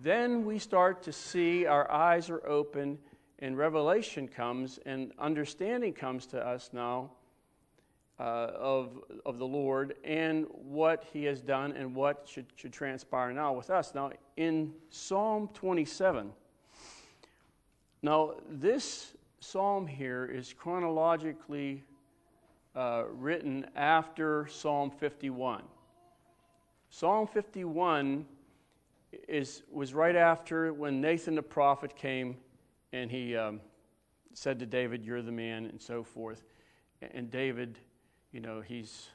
then 0.00 0.44
we 0.44 0.60
start 0.60 1.02
to 1.02 1.12
see 1.12 1.66
our 1.66 1.90
eyes 1.90 2.30
are 2.30 2.46
open 2.46 2.98
and 3.40 3.58
revelation 3.58 4.28
comes 4.28 4.78
and 4.86 5.10
understanding 5.18 5.92
comes 5.92 6.24
to 6.26 6.38
us 6.38 6.70
now 6.72 7.10
uh, 8.20 8.22
of, 8.22 9.00
of 9.24 9.38
the 9.38 9.46
Lord 9.46 9.96
and 10.04 10.46
what 10.50 11.04
he 11.12 11.24
has 11.24 11.40
done 11.40 11.72
and 11.72 11.96
what 11.96 12.28
should, 12.30 12.46
should 12.54 12.72
transpire 12.72 13.32
now 13.32 13.52
with 13.54 13.70
us. 13.70 13.92
Now, 13.92 14.12
in 14.36 14.72
Psalm 14.88 15.50
27, 15.52 16.30
now 18.06 18.34
this 18.48 19.14
psalm 19.40 19.84
here 19.84 20.30
is 20.32 20.52
chronologically 20.52 21.82
uh, 22.76 23.02
written 23.10 23.66
after 23.74 24.46
Psalm 24.46 24.92
51. 24.92 25.64
Psalm 26.88 27.26
51 27.26 28.24
is, 29.28 29.64
was 29.72 29.92
right 29.92 30.14
after 30.14 30.72
when 30.72 31.00
Nathan 31.00 31.34
the 31.34 31.42
prophet 31.42 31.96
came 31.96 32.36
and 32.92 33.10
he 33.10 33.36
um, 33.36 33.60
said 34.34 34.60
to 34.60 34.66
David, 34.66 35.04
You're 35.04 35.22
the 35.22 35.32
man, 35.32 35.66
and 35.66 35.82
so 35.82 36.04
forth. 36.04 36.44
And 37.02 37.28
David, 37.28 37.76
you 38.30 38.40
know, 38.40 38.60
he's 38.60 39.08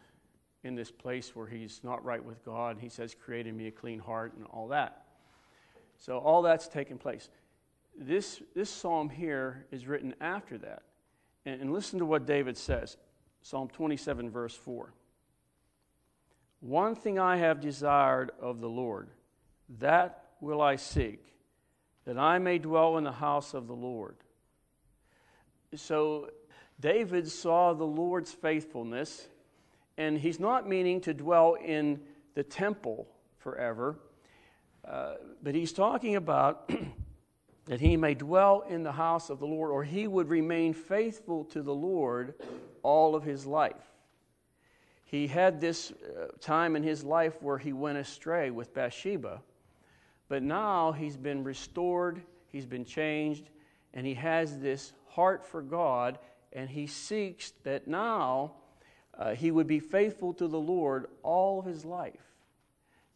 in 0.65 0.75
this 0.75 0.91
place 0.91 1.33
where 1.33 1.47
he's 1.47 1.79
not 1.81 2.03
right 2.03 2.23
with 2.23 2.43
God. 2.43 2.77
He 2.77 2.89
says, 2.89 3.15
Create 3.15 3.47
in 3.47 3.55
me 3.55 3.67
a 3.67 3.71
clean 3.71 3.99
heart, 3.99 4.33
and 4.35 4.45
all 4.47 4.67
that. 4.67 5.05
So, 5.97 6.17
all 6.17 6.41
that's 6.41 6.67
taken 6.67 6.97
place. 6.97 7.29
This, 8.01 8.41
this 8.55 8.69
psalm 8.69 9.09
here 9.09 9.67
is 9.71 9.87
written 9.87 10.15
after 10.19 10.57
that. 10.57 10.81
And, 11.45 11.61
and 11.61 11.73
listen 11.73 11.99
to 11.99 12.05
what 12.05 12.25
David 12.25 12.57
says 12.57 12.97
Psalm 13.43 13.69
27, 13.69 14.29
verse 14.29 14.55
4. 14.55 14.91
One 16.61 16.95
thing 16.95 17.19
I 17.19 17.37
have 17.37 17.61
desired 17.61 18.31
of 18.39 18.59
the 18.59 18.69
Lord, 18.69 19.09
that 19.79 20.25
will 20.41 20.61
I 20.61 20.75
seek 20.75 21.31
that 22.05 22.17
I 22.17 22.39
may 22.39 22.57
dwell 22.57 22.97
in 22.97 23.03
the 23.03 23.11
house 23.11 23.53
of 23.53 23.67
the 23.67 23.75
Lord. 23.75 24.15
So 25.75 26.31
David 26.79 27.29
saw 27.29 27.73
the 27.73 27.85
Lord's 27.85 28.31
faithfulness, 28.31 29.27
and 29.97 30.17
he's 30.17 30.39
not 30.39 30.67
meaning 30.67 31.01
to 31.01 31.13
dwell 31.13 31.53
in 31.53 31.99
the 32.33 32.43
temple 32.43 33.07
forever, 33.37 33.99
uh, 34.83 35.13
but 35.43 35.53
he's 35.53 35.71
talking 35.71 36.15
about 36.15 36.71
that 37.65 37.79
he 37.79 37.95
may 37.97 38.13
dwell 38.13 38.63
in 38.67 38.83
the 38.83 38.91
house 38.91 39.29
of 39.29 39.39
the 39.39 39.47
Lord, 39.47 39.71
or 39.71 39.83
he 39.83 40.07
would 40.07 40.29
remain 40.29 40.73
faithful 40.73 41.45
to 41.45 41.61
the 41.61 41.75
Lord 41.75 42.33
all 42.83 43.15
of 43.15 43.23
his 43.23 43.45
life. 43.45 43.75
He 45.03 45.27
had 45.27 45.59
this 45.59 45.91
uh, 45.91 46.27
time 46.39 46.75
in 46.75 46.83
his 46.83 47.03
life 47.03 47.41
where 47.41 47.57
he 47.57 47.73
went 47.73 47.97
astray 47.97 48.49
with 48.49 48.73
Bathsheba 48.73 49.41
but 50.31 50.43
now 50.43 50.93
he's 50.93 51.17
been 51.17 51.43
restored, 51.43 52.21
he's 52.47 52.65
been 52.65 52.85
changed, 52.85 53.49
and 53.93 54.07
he 54.07 54.13
has 54.13 54.59
this 54.59 54.93
heart 55.09 55.45
for 55.45 55.61
God, 55.61 56.19
and 56.53 56.69
he 56.69 56.87
seeks 56.87 57.51
that 57.63 57.85
now 57.85 58.53
uh, 59.17 59.35
he 59.35 59.51
would 59.51 59.67
be 59.67 59.81
faithful 59.81 60.33
to 60.35 60.47
the 60.47 60.57
Lord 60.57 61.07
all 61.21 61.59
of 61.59 61.65
his 61.65 61.83
life. 61.83 62.23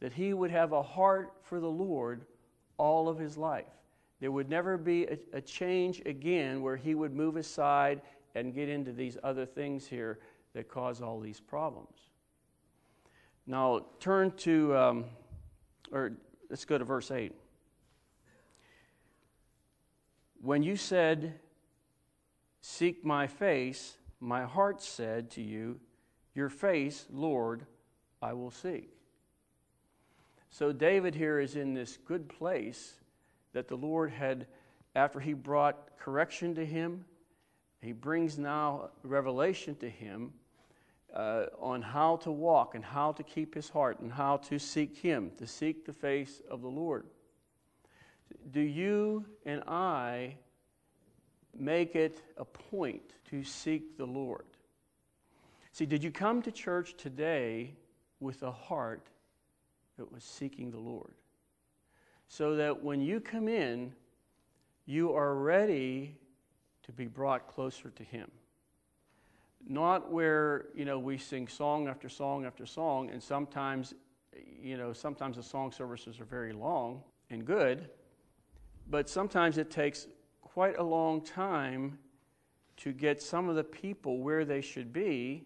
That 0.01 0.11
he 0.11 0.33
would 0.33 0.51
have 0.51 0.73
a 0.73 0.83
heart 0.83 1.31
for 1.43 1.61
the 1.61 1.69
Lord 1.71 2.25
all 2.77 3.07
of 3.07 3.17
his 3.17 3.37
life. 3.37 3.63
There 4.19 4.31
would 4.31 4.49
never 4.49 4.77
be 4.77 5.05
a, 5.05 5.17
a 5.33 5.41
change 5.41 6.01
again 6.05 6.61
where 6.61 6.77
he 6.77 6.95
would 6.95 7.13
move 7.13 7.35
aside 7.35 8.01
and 8.33 8.53
get 8.53 8.69
into 8.69 8.91
these 8.91 9.17
other 9.23 9.45
things 9.45 9.87
here 9.87 10.19
that 10.53 10.69
cause 10.69 11.01
all 11.01 11.19
these 11.19 11.39
problems. 11.39 11.97
Now, 13.45 13.85
turn 13.99 14.31
to, 14.37 14.75
um, 14.75 15.05
or 15.91 16.13
Let's 16.49 16.65
go 16.65 16.77
to 16.77 16.85
verse 16.85 17.11
8. 17.11 17.33
When 20.41 20.63
you 20.63 20.75
said, 20.75 21.39
Seek 22.61 23.03
my 23.03 23.27
face, 23.27 23.97
my 24.19 24.43
heart 24.43 24.81
said 24.81 25.31
to 25.31 25.41
you, 25.41 25.79
Your 26.33 26.49
face, 26.49 27.05
Lord, 27.11 27.65
I 28.21 28.33
will 28.33 28.51
seek. 28.51 28.89
So 30.49 30.71
David 30.71 31.15
here 31.15 31.39
is 31.39 31.55
in 31.55 31.73
this 31.73 31.97
good 31.97 32.29
place 32.29 32.93
that 33.55 33.69
the 33.69 33.77
Lord 33.77 34.11
had, 34.11 34.47
after 34.95 35.17
he 35.17 35.31
brought 35.31 35.97
correction 35.97 36.53
to 36.55 36.65
him, 36.65 37.05
he 37.81 37.93
brings 37.93 38.37
now 38.37 38.89
revelation 39.01 39.77
to 39.77 39.89
him 39.89 40.33
uh, 41.15 41.45
on 41.57 41.81
how 41.81 42.17
to 42.17 42.31
walk 42.33 42.75
and 42.75 42.83
how 42.83 43.13
to 43.13 43.23
keep 43.23 43.55
his 43.55 43.69
heart 43.69 44.01
and 44.01 44.11
how 44.11 44.35
to 44.37 44.59
seek 44.59 44.97
him, 44.97 45.31
to 45.37 45.47
seek 45.47 45.85
the 45.85 45.93
face 45.93 46.41
of 46.51 46.61
the 46.61 46.67
Lord. 46.67 47.05
Do 48.51 48.59
you 48.59 49.23
and 49.45 49.63
I 49.69 50.35
make 51.57 51.95
it 51.95 52.21
a 52.35 52.43
point 52.43 53.13
to 53.29 53.41
seek 53.41 53.97
the 53.97 54.05
Lord? 54.05 54.47
See, 55.71 55.85
did 55.85 56.03
you 56.03 56.11
come 56.11 56.41
to 56.41 56.51
church 56.51 56.97
today 56.97 57.75
with 58.19 58.43
a 58.43 58.51
heart 58.51 59.07
that 59.97 60.11
was 60.11 60.25
seeking 60.25 60.71
the 60.71 60.77
Lord? 60.77 61.13
So 62.27 62.55
that 62.55 62.83
when 62.83 63.01
you 63.01 63.19
come 63.19 63.47
in, 63.47 63.93
you 64.85 65.13
are 65.13 65.35
ready 65.35 66.17
to 66.83 66.91
be 66.91 67.05
brought 67.05 67.47
closer 67.47 67.89
to 67.89 68.03
Him 68.03 68.29
not 69.67 70.11
where 70.11 70.67
you 70.75 70.85
know 70.85 70.99
we 70.99 71.17
sing 71.17 71.47
song 71.47 71.87
after 71.87 72.07
song 72.07 72.45
after 72.45 72.65
song 72.65 73.09
and 73.09 73.21
sometimes 73.21 73.95
you 74.61 74.77
know 74.77 74.93
sometimes 74.93 75.37
the 75.37 75.43
song 75.43 75.71
services 75.71 76.19
are 76.19 76.25
very 76.25 76.53
long 76.53 77.01
and 77.31 77.45
good 77.45 77.89
but 78.89 79.09
sometimes 79.09 79.57
it 79.57 79.71
takes 79.71 80.07
quite 80.41 80.77
a 80.77 80.83
long 80.83 81.21
time 81.21 81.97
to 82.77 82.91
get 82.91 83.21
some 83.21 83.49
of 83.49 83.55
the 83.55 83.63
people 83.63 84.19
where 84.19 84.45
they 84.45 84.61
should 84.61 84.93
be 84.93 85.45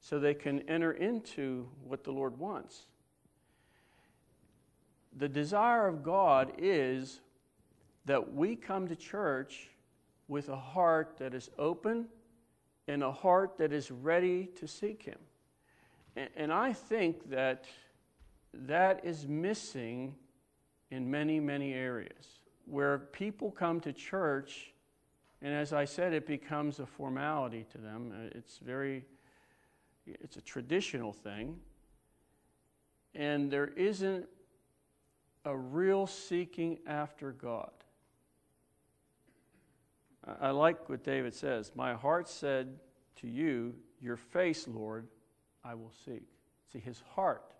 so 0.00 0.18
they 0.18 0.34
can 0.34 0.60
enter 0.68 0.92
into 0.92 1.68
what 1.84 2.02
the 2.02 2.10
Lord 2.10 2.38
wants. 2.38 2.86
The 5.16 5.28
desire 5.28 5.86
of 5.86 6.02
God 6.02 6.52
is 6.58 7.20
that 8.06 8.34
we 8.34 8.56
come 8.56 8.88
to 8.88 8.96
church 8.96 9.68
with 10.28 10.48
a 10.48 10.56
heart 10.56 11.16
that 11.18 11.34
is 11.34 11.50
open 11.58 12.06
and 12.88 13.02
a 13.02 13.12
heart 13.12 13.58
that 13.58 13.72
is 13.72 13.90
ready 13.90 14.46
to 14.56 14.66
seek 14.66 15.02
Him. 15.02 15.18
And, 16.16 16.28
and 16.36 16.52
I 16.52 16.72
think 16.72 17.30
that 17.30 17.66
that 18.52 19.04
is 19.04 19.26
missing 19.26 20.14
in 20.90 21.10
many, 21.10 21.40
many 21.40 21.72
areas 21.72 22.40
where 22.66 22.98
people 22.98 23.50
come 23.50 23.80
to 23.80 23.92
church, 23.92 24.72
and 25.40 25.52
as 25.52 25.72
I 25.72 25.84
said, 25.84 26.12
it 26.12 26.26
becomes 26.26 26.78
a 26.78 26.86
formality 26.86 27.66
to 27.72 27.78
them. 27.78 28.12
Uh, 28.14 28.28
it's 28.38 28.58
very, 28.58 29.04
it's 30.06 30.36
a 30.36 30.40
traditional 30.40 31.12
thing. 31.12 31.58
And 33.14 33.50
there 33.50 33.68
isn't 33.76 34.26
a 35.44 35.56
real 35.56 36.06
seeking 36.06 36.78
after 36.86 37.32
God. 37.32 37.70
I 40.40 40.50
like 40.50 40.88
what 40.88 41.02
David 41.02 41.34
says. 41.34 41.72
My 41.74 41.94
heart 41.94 42.28
said 42.28 42.78
to 43.16 43.28
you, 43.28 43.74
Your 44.00 44.16
face, 44.16 44.68
Lord, 44.68 45.08
I 45.64 45.74
will 45.74 45.92
seek. 46.04 46.22
See, 46.72 46.78
his 46.78 47.02
heart, 47.14 47.54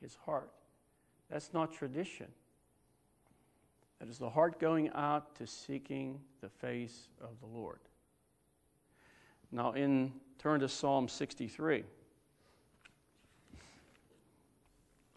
his 0.00 0.16
heart. 0.26 0.50
That's 1.30 1.52
not 1.52 1.72
tradition. 1.72 2.26
That 4.00 4.08
is 4.08 4.18
the 4.18 4.30
heart 4.30 4.58
going 4.58 4.90
out 4.94 5.36
to 5.36 5.46
seeking 5.46 6.20
the 6.40 6.48
face 6.48 7.08
of 7.20 7.38
the 7.40 7.46
Lord. 7.46 7.78
Now, 9.52 9.72
in 9.72 10.12
turn 10.38 10.60
to 10.60 10.68
Psalm 10.68 11.06
63. 11.06 11.84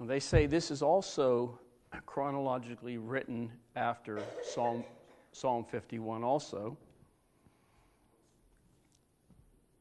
They 0.02 0.20
say 0.20 0.48
this 0.48 0.70
is 0.70 0.82
also 0.82 1.60
chronologically 2.06 2.98
written 2.98 3.52
after 3.76 4.20
Psalm, 4.44 4.84
Psalm 5.32 5.64
51 5.64 6.24
also. 6.24 6.78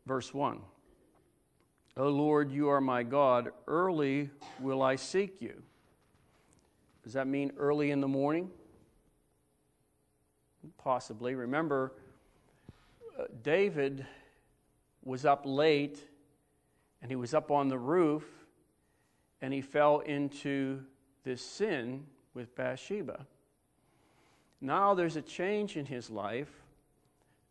Verse 0.07 0.33
1 0.35 0.61
O 1.97 2.09
Lord, 2.09 2.51
you 2.51 2.69
are 2.69 2.81
my 2.81 3.03
God. 3.03 3.51
Early 3.67 4.31
will 4.61 4.83
I 4.83 4.97
seek 4.97 5.43
you. 5.43 5.63
Does 7.05 7.13
that 7.13 7.27
mean 7.27 7.53
early 7.59 7.91
in 7.91 8.01
the 8.01 8.09
morning? 8.09 8.51
Possibly. 10.79 11.35
Remember, 11.35 11.93
uh, 13.19 13.25
David 13.43 14.07
was 15.05 15.25
up 15.25 15.43
late 15.45 16.03
and 17.03 17.11
he 17.11 17.17
was 17.17 17.35
up 17.35 17.51
on 17.51 17.69
the 17.69 17.79
roof 17.79 18.25
and 19.43 19.53
he 19.53 19.61
fell 19.61 20.01
into 20.01 20.83
this 21.25 21.45
sin 21.45 22.05
with 22.35 22.55
Bathsheba. 22.55 23.27
Now 24.61 24.95
there's 24.95 25.17
a 25.17 25.23
change 25.23 25.77
in 25.77 25.87
his 25.87 26.11
life. 26.11 26.51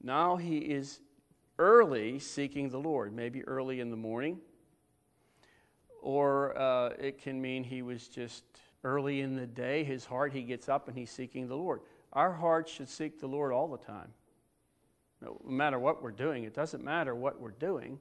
Now 0.01 0.38
he 0.38 0.57
is 0.57 1.01
early 1.60 2.19
seeking 2.19 2.69
the 2.69 2.79
Lord, 2.79 3.13
maybe 3.13 3.43
early 3.45 3.79
in 3.79 3.89
the 3.89 3.97
morning. 3.97 4.39
Or 6.01 6.57
uh, 6.57 6.89
it 6.99 7.21
can 7.21 7.39
mean 7.39 7.63
he 7.63 7.81
was 7.81 8.07
just 8.07 8.43
early 8.84 9.21
in 9.21 9.36
the 9.36 9.45
day, 9.45 9.84
his 9.84 10.05
heart, 10.05 10.34
he 10.34 10.41
gets 10.41 10.67
up 10.67 10.88
and 10.88 10.97
he's 10.97 11.12
seeking 11.12 11.47
the 11.47 11.55
Lord. 11.55 11.81
Our 12.13 12.31
hearts 12.31 12.71
should 12.71 12.89
seek 12.89 13.19
the 13.19 13.27
Lord 13.27 13.53
all 13.53 13.67
the 13.67 13.77
time. 13.77 14.10
No 15.21 15.39
matter 15.45 15.77
what 15.77 16.01
we're 16.01 16.12
doing, 16.12 16.45
it 16.45 16.53
doesn't 16.53 16.84
matter 16.84 17.13
what 17.13 17.39
we're 17.39 17.51
doing. 17.51 17.99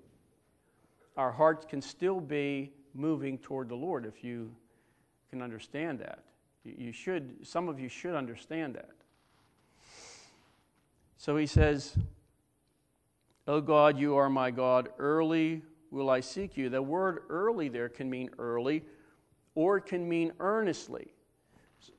Our 1.16 1.30
hearts 1.30 1.66
can 1.66 1.82
still 1.82 2.20
be 2.20 2.72
moving 2.94 3.36
toward 3.38 3.68
the 3.68 3.74
Lord 3.74 4.06
if 4.06 4.24
you 4.24 4.52
can 5.30 5.42
understand 5.42 6.00
that. 6.00 6.24
You 6.64 6.92
should, 6.92 7.46
some 7.46 7.68
of 7.68 7.80
you 7.80 7.88
should 7.88 8.14
understand 8.14 8.74
that. 8.74 8.90
So 11.16 11.36
he 11.36 11.46
says, 11.46 11.96
O 13.46 13.60
God, 13.60 13.98
you 13.98 14.16
are 14.16 14.28
my 14.28 14.50
God. 14.50 14.90
Early 14.98 15.62
will 15.90 16.10
I 16.10 16.20
seek 16.20 16.56
you. 16.56 16.68
The 16.68 16.82
word 16.82 17.22
early 17.28 17.68
there 17.68 17.88
can 17.88 18.10
mean 18.10 18.30
early 18.38 18.84
or 19.54 19.78
it 19.78 19.86
can 19.86 20.08
mean 20.08 20.32
earnestly. 20.40 21.12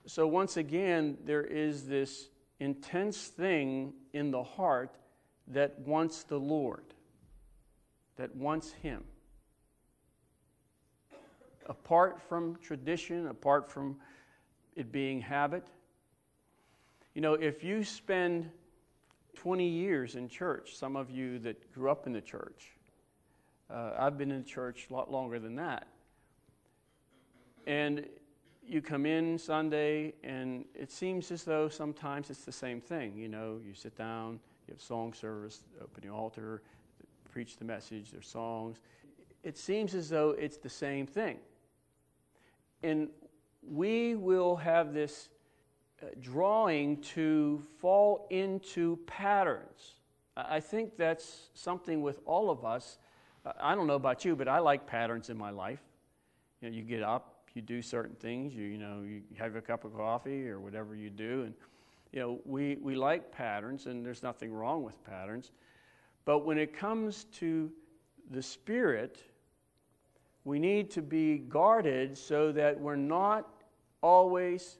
So, 0.06 0.28
once 0.28 0.58
again, 0.58 1.17
there 1.26 1.44
is 1.44 1.88
this 1.88 2.30
intense 2.60 3.28
thing 3.28 3.94
in 4.13 4.32
the 4.32 4.44
heart 4.44 4.98
that 5.48 5.80
wants 5.80 6.24
the 6.24 6.38
Lord, 6.38 6.84
that 8.17 8.36
wants 8.36 8.72
Him. 8.72 9.04
Apart 11.67 12.21
from 12.21 12.58
tradition, 12.58 13.28
apart 13.28 13.69
from 13.69 13.97
it 14.76 14.91
being 14.91 15.21
habit. 15.21 15.67
You 17.13 17.21
know, 17.21 17.34
if 17.34 17.63
you 17.63 17.84
spend 17.84 18.50
20 19.36 19.67
years 19.67 20.15
in 20.15 20.30
church, 20.30 20.76
some 20.76 20.95
of 20.95 21.10
you 21.10 21.39
that 21.39 21.74
grew 21.74 21.89
up 21.89 22.08
in 22.08 22.13
the 22.13 22.21
church. 22.21 22.71
Uh, 23.69 23.91
I've 23.97 24.17
been 24.17 24.32
in 24.32 24.43
church 24.43 24.88
a 24.89 24.93
lot 24.93 25.12
longer 25.12 25.39
than 25.39 25.56
that. 25.56 25.88
And 27.67 28.06
you 28.65 28.82
come 28.82 29.06
in 29.06 29.38
Sunday, 29.38 30.13
and 30.24 30.65
it 30.76 30.91
seems 30.91 31.32
as 31.32 31.43
though 31.43 31.69
sometimes 31.69 32.30
it's 32.30 32.45
the 32.45 32.52
same 32.52 32.82
thing. 32.82 33.17
You 33.17 33.28
know, 33.28 33.60
you 33.65 33.74
sit 33.74 33.97
down, 33.97 34.39
you 34.67 34.74
have 34.74 34.82
song 34.82 35.13
service, 35.13 35.62
open 35.82 36.04
the 36.08 36.13
altar, 36.13 36.62
preach 37.32 37.58
the 37.58 37.65
message, 37.65 38.12
there's 38.12 38.28
songs. 38.28 38.78
It 39.43 39.58
seems 39.58 39.95
as 39.95 40.10
though 40.10 40.32
it's 40.32 40.58
the 40.58 40.69
same 40.69 41.08
thing. 41.08 41.38
And 42.84 43.10
we 43.62 44.15
will 44.15 44.56
have 44.56 44.94
this 44.94 45.30
uh, 46.02 46.08
drawing 46.20 46.98
to 47.02 47.62
fall 47.80 48.28
into 48.30 48.98
patterns. 49.06 49.96
I 50.36 50.60
think 50.60 50.98
that's 50.98 51.50
something 51.54 52.02
with 52.02 52.22
all 52.26 52.50
of 52.50 52.65
us. 52.65 52.98
I 53.60 53.76
don't 53.76 53.88
know 53.88 53.96
about 53.96 54.24
you, 54.24 54.36
but 54.36 54.48
I 54.48 54.60
like 54.60 54.88
patterns 54.88 55.30
in 55.30 55.38
my 55.38 55.50
life. 55.50 55.82
You 56.62 56.70
know, 56.70 56.76
you 56.76 56.84
get 56.84 57.04
up, 57.04 57.50
you 57.54 57.62
do 57.62 57.82
certain 57.82 58.15
things, 58.15 58.54
you, 58.54 58.65
you 58.65 58.78
know, 58.78 59.02
you 59.02 59.24
have 59.38 59.56
a 59.56 59.62
cup 59.62 59.84
of 59.84 59.96
coffee 59.96 60.48
or 60.48 60.60
whatever 60.60 60.96
you 60.96 61.10
do. 61.10 61.44
And, 61.44 61.54
you 62.12 62.20
know, 62.20 62.39
we, 62.46 62.78
we 62.82 62.96
like 62.96 63.32
patterns, 63.32 63.86
and 63.88 64.06
there's 64.06 64.24
nothing 64.24 64.54
wrong 64.54 64.84
with 64.84 65.04
patterns. 65.04 65.52
But 66.24 66.46
when 66.46 66.58
it 66.58 66.76
comes 66.76 67.26
to 67.39 67.72
the 68.30 68.41
Spirit, 68.41 69.22
we 70.43 70.60
need 70.60 70.89
to 70.91 71.01
be 71.01 71.38
guarded 71.38 72.17
so 72.17 72.51
that 72.51 72.80
we're 72.80 72.95
not 72.95 73.47
always 74.01 74.77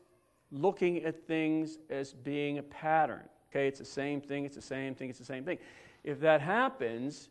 looking 0.52 1.04
at 1.04 1.28
things 1.28 1.78
as 1.90 2.14
being 2.14 2.58
a 2.58 2.64
pattern. 2.64 3.24
Okay, 3.50 3.68
it's 3.68 3.80
the 3.80 3.86
same 3.86 4.22
thing, 4.22 4.46
it's 4.46 4.56
the 4.56 4.62
same 4.62 4.96
thing, 4.96 5.10
it's 5.10 5.20
the 5.20 5.26
same 5.26 5.44
thing. 5.44 5.58
If 6.04 6.20
that 6.22 6.42
happens, 6.42 7.30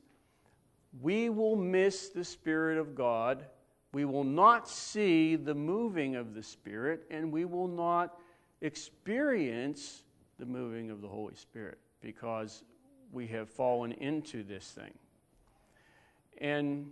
we 1.00 1.28
will 1.28 1.56
miss 1.56 2.08
the 2.08 2.24
Spirit 2.24 2.78
of 2.78 2.94
God. 2.94 3.44
We 3.92 4.04
will 4.04 4.24
not 4.24 4.68
see 4.68 5.36
the 5.36 5.54
moving 5.54 6.14
of 6.16 6.34
the 6.34 6.42
Spirit, 6.42 7.04
and 7.10 7.32
we 7.32 7.44
will 7.44 7.68
not 7.68 8.18
experience 8.60 10.02
the 10.38 10.46
moving 10.46 10.90
of 10.90 11.00
the 11.00 11.08
Holy 11.08 11.34
Spirit 11.34 11.78
because 12.00 12.64
we 13.12 13.26
have 13.28 13.48
fallen 13.48 13.92
into 13.92 14.44
this 14.44 14.70
thing. 14.70 14.92
And 16.38 16.90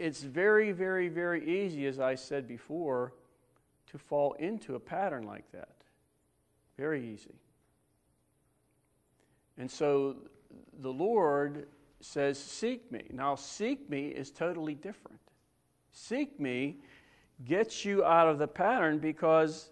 it's 0.00 0.22
very, 0.22 0.72
very, 0.72 1.08
very 1.08 1.46
easy, 1.46 1.86
as 1.86 2.00
I 2.00 2.14
said 2.14 2.48
before, 2.48 3.12
to 3.90 3.98
fall 3.98 4.32
into 4.34 4.74
a 4.74 4.80
pattern 4.80 5.26
like 5.26 5.50
that. 5.52 5.76
Very 6.78 7.06
easy. 7.06 7.34
And 9.58 9.70
so 9.70 10.16
the 10.80 10.92
Lord 10.92 11.66
says, 12.00 12.38
Seek 12.38 12.90
me. 12.90 13.02
Now, 13.12 13.34
seek 13.34 13.90
me 13.90 14.08
is 14.08 14.30
totally 14.30 14.74
different. 14.74 15.20
Seek 15.92 16.40
me 16.40 16.76
gets 17.44 17.84
you 17.84 18.02
out 18.04 18.28
of 18.28 18.38
the 18.38 18.48
pattern 18.48 18.98
because 18.98 19.70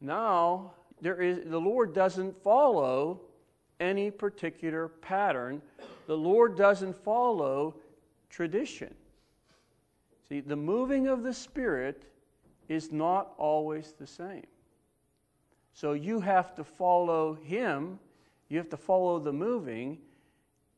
now 0.00 0.72
there 1.02 1.20
is, 1.20 1.40
the 1.46 1.60
Lord 1.60 1.94
doesn't 1.94 2.42
follow 2.42 3.20
any 3.78 4.10
particular 4.10 4.88
pattern. 4.88 5.60
The 6.06 6.16
Lord 6.16 6.56
doesn't 6.56 6.96
follow 7.04 7.74
tradition. 8.30 8.94
See, 10.34 10.40
the 10.40 10.56
moving 10.56 11.06
of 11.06 11.22
the 11.22 11.32
Spirit 11.32 12.06
is 12.68 12.90
not 12.90 13.34
always 13.38 13.94
the 13.96 14.06
same. 14.08 14.48
So 15.74 15.92
you 15.92 16.18
have 16.18 16.56
to 16.56 16.64
follow 16.64 17.34
him, 17.34 18.00
you 18.48 18.58
have 18.58 18.68
to 18.70 18.76
follow 18.76 19.20
the 19.20 19.32
moving, 19.32 19.98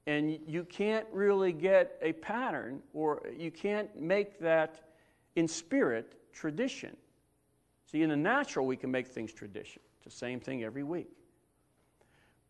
and 0.07 0.38
you 0.47 0.64
can't 0.64 1.07
really 1.11 1.55
get 1.55 1.99
a 2.03 2.12
pattern 2.12 2.83
or 2.92 3.23
you 3.35 3.51
can't 3.51 3.99
make 3.99 4.38
that 4.40 4.90
in 5.37 5.49
spirit 5.49 6.21
tradition. 6.35 6.95
See, 7.90 8.03
in 8.03 8.11
the 8.11 8.16
natural, 8.16 8.66
we 8.66 8.77
can 8.77 8.90
make 8.90 9.07
things 9.07 9.33
tradition. 9.33 9.81
It's 9.97 10.05
the 10.05 10.19
same 10.19 10.38
thing 10.38 10.64
every 10.64 10.83
week. 10.83 11.09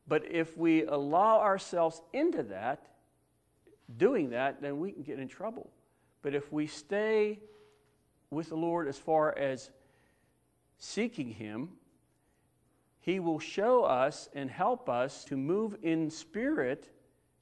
But 0.08 0.24
if 0.28 0.58
we 0.58 0.82
allow 0.86 1.38
ourselves 1.38 2.02
into 2.12 2.42
that, 2.42 2.88
doing 3.96 4.30
that, 4.30 4.60
then 4.60 4.80
we 4.80 4.90
can 4.90 5.04
get 5.04 5.20
in 5.20 5.28
trouble. 5.28 5.70
But 6.22 6.34
if 6.34 6.52
we 6.52 6.66
stay 6.66 7.40
with 8.30 8.48
the 8.48 8.56
Lord 8.56 8.88
as 8.88 8.98
far 8.98 9.36
as 9.36 9.70
seeking 10.78 11.30
Him, 11.30 11.70
He 13.00 13.20
will 13.20 13.38
show 13.38 13.84
us 13.84 14.28
and 14.34 14.50
help 14.50 14.88
us 14.88 15.24
to 15.24 15.36
move 15.36 15.76
in 15.82 16.10
spirit 16.10 16.88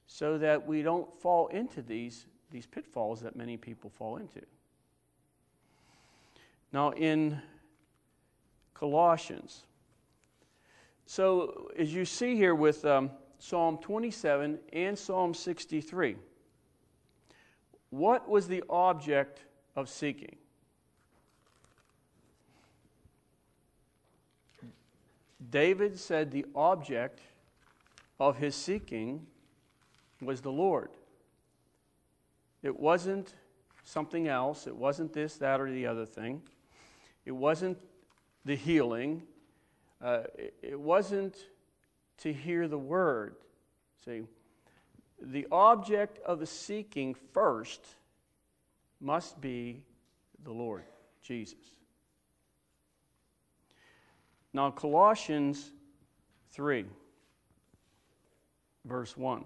so 0.07 0.37
that 0.37 0.65
we 0.65 0.81
don't 0.81 1.11
fall 1.19 1.47
into 1.47 1.81
these, 1.81 2.27
these 2.51 2.65
pitfalls 2.65 3.21
that 3.21 3.35
many 3.35 3.57
people 3.57 3.89
fall 3.89 4.17
into. 4.17 4.41
Now, 6.71 6.91
in 6.91 7.41
Colossians. 8.73 9.63
So, 11.05 11.71
as 11.77 11.93
you 11.93 12.05
see 12.05 12.35
here 12.35 12.53
with 12.53 12.83
um, 12.85 13.09
Psalm 13.39 13.77
27 13.77 14.59
and 14.73 14.97
Psalm 14.97 15.33
63, 15.33 16.17
what 17.97 18.27
was 18.27 18.47
the 18.47 18.63
object 18.69 19.41
of 19.75 19.87
seeking? 19.87 20.35
David 25.49 25.97
said 25.97 26.31
the 26.31 26.45
object 26.53 27.21
of 28.19 28.37
his 28.37 28.53
seeking 28.55 29.25
was 30.21 30.41
the 30.41 30.51
Lord. 30.51 30.89
It 32.63 32.77
wasn't 32.77 33.33
something 33.83 34.27
else. 34.27 34.67
It 34.67 34.75
wasn't 34.75 35.13
this, 35.13 35.37
that, 35.37 35.61
or 35.61 35.71
the 35.71 35.85
other 35.85 36.05
thing. 36.05 36.41
It 37.25 37.31
wasn't 37.31 37.77
the 38.43 38.55
healing. 38.55 39.23
Uh, 40.01 40.23
it, 40.37 40.53
it 40.61 40.79
wasn't 40.79 41.37
to 42.17 42.33
hear 42.33 42.67
the 42.67 42.77
word. 42.77 43.35
See, 44.03 44.23
the 45.21 45.47
object 45.51 46.19
of 46.25 46.39
the 46.39 46.45
seeking 46.45 47.15
first 47.33 47.85
must 48.99 49.39
be 49.39 49.83
the 50.43 50.51
Lord, 50.51 50.83
Jesus. 51.21 51.59
Now, 54.53 54.71
Colossians 54.71 55.71
3, 56.51 56.85
verse 58.85 59.17
1. 59.17 59.43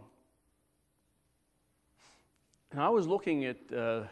And 2.71 2.81
I 2.81 2.89
was 2.89 3.07
looking 3.07 3.45
at 3.45 3.57
uh, 3.71 4.03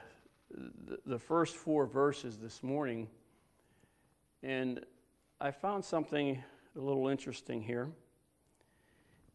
the, 0.50 0.98
the 1.06 1.20
first 1.20 1.56
four 1.56 1.86
verses 1.86 2.38
this 2.40 2.64
morning, 2.64 3.08
and 4.42 4.84
I 5.40 5.52
found 5.52 5.86
something 5.86 6.42
a 6.76 6.80
little 6.80 7.08
interesting 7.08 7.62
here. 7.62 7.90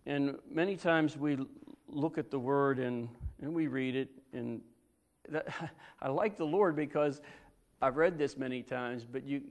And 0.05 0.37
many 0.51 0.77
times 0.77 1.17
we 1.17 1.39
look 1.93 2.19
at 2.19 2.31
the 2.31 2.39
word 2.39 2.79
and, 2.79 3.09
and 3.41 3.55
we 3.55 3.67
read 3.67 3.95
it, 3.95 4.09
and 4.33 4.61
that, 5.29 5.47
I 6.01 6.09
like 6.09 6.37
the 6.37 6.47
Lord 6.47 6.75
because 6.75 7.21
I've 7.81 7.97
read 7.97 8.19
this 8.19 8.37
many 8.37 8.63
times, 8.63 9.05
but 9.05 9.25
you 9.25 9.43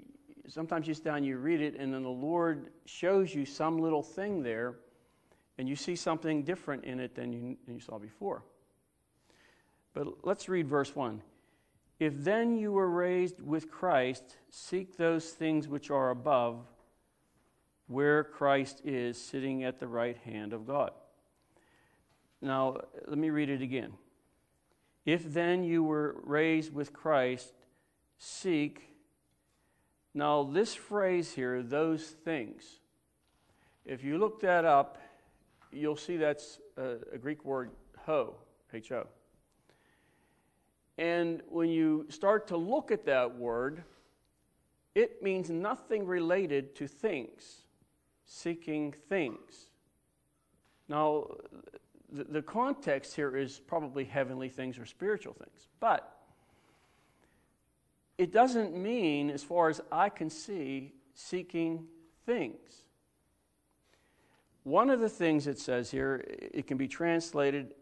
sometimes 0.48 0.88
you 0.88 0.94
sit 0.94 1.04
down, 1.04 1.24
you 1.24 1.38
read 1.38 1.62
it, 1.62 1.76
and 1.78 1.94
then 1.94 2.04
the 2.04 2.10
Lord 2.10 2.72
shows 2.86 3.34
you 3.34 3.46
some 3.46 3.78
little 3.78 4.04
thing 4.04 4.44
there, 4.44 4.76
and 5.58 5.70
you 5.70 5.76
see 5.76 5.96
something 5.96 6.44
different 6.44 6.84
in 6.84 7.00
it 7.00 7.16
than 7.16 7.32
you, 7.32 7.58
than 7.66 7.76
you 7.76 7.82
saw 7.82 8.00
before. 8.00 8.44
But 9.94 10.26
let's 10.26 10.50
read 10.50 10.68
verse 10.68 10.96
1. 10.96 11.22
If 12.00 12.24
then 12.24 12.58
you 12.58 12.72
were 12.72 12.90
raised 12.90 13.40
with 13.42 13.70
Christ, 13.70 14.38
seek 14.50 14.98
those 14.98 15.30
things 15.30 15.68
which 15.68 15.92
are 15.92 16.10
above, 16.10 16.66
where 17.88 18.24
Christ 18.24 18.82
is 18.84 19.22
sitting 19.22 19.64
at 19.64 19.80
the 19.80 19.88
right 19.88 20.18
hand 20.18 20.54
of 20.54 20.66
God. 20.66 20.92
Now, 22.42 22.82
let 23.08 23.18
me 23.18 23.30
read 23.30 23.50
it 23.50 23.62
again. 23.62 23.94
If 25.06 25.34
then 25.34 25.64
you 25.64 25.84
were 25.84 26.16
raised 26.24 26.74
with 26.74 26.94
Christ, 26.94 27.54
seek. 28.18 28.96
Now, 30.14 30.44
this 30.44 30.74
phrase 30.74 31.34
here, 31.34 31.64
those 31.64 32.04
things, 32.04 32.80
if 33.86 34.04
you 34.04 34.18
look 34.18 34.42
that 34.42 34.66
up, 34.66 34.98
you'll 35.72 35.96
see 35.96 36.18
that's 36.18 36.60
a, 36.78 36.98
a 37.14 37.18
Greek 37.18 37.46
word, 37.46 37.72
ho, 38.06 38.36
H 38.74 38.92
O. 38.92 39.08
And 40.98 41.42
when 41.48 41.70
you 41.70 42.06
start 42.10 42.48
to 42.48 42.58
look 42.58 42.92
at 42.92 43.06
that 43.06 43.38
word, 43.38 43.84
it 44.94 45.24
means 45.24 45.50
nothing 45.50 46.06
related 46.06 46.76
to 46.76 46.88
things, 46.88 47.62
seeking 48.26 48.94
things. 49.10 49.70
Now, 50.88 51.28
the, 52.12 52.24
the 52.26 52.42
context 52.42 53.16
here 53.16 53.36
is 53.38 53.60
probably 53.60 54.04
heavenly 54.04 54.50
things 54.50 54.78
or 54.78 54.86
spiritual 54.86 55.34
things, 55.34 55.68
but 55.80 56.18
it 58.18 58.32
doesn't 58.32 58.76
mean, 58.76 59.30
as 59.30 59.44
far 59.44 59.70
as 59.70 59.82
I 59.92 60.10
can 60.10 60.30
see, 60.30 60.94
seeking 61.16 61.88
things. 62.26 62.84
One 64.64 64.90
of 64.90 65.00
the 65.00 65.10
things 65.10 65.48
it 65.48 65.58
says 65.58 65.90
here, 65.90 66.24
it 66.28 66.68
can 66.68 66.78
be 66.78 66.88
translated 66.88 67.74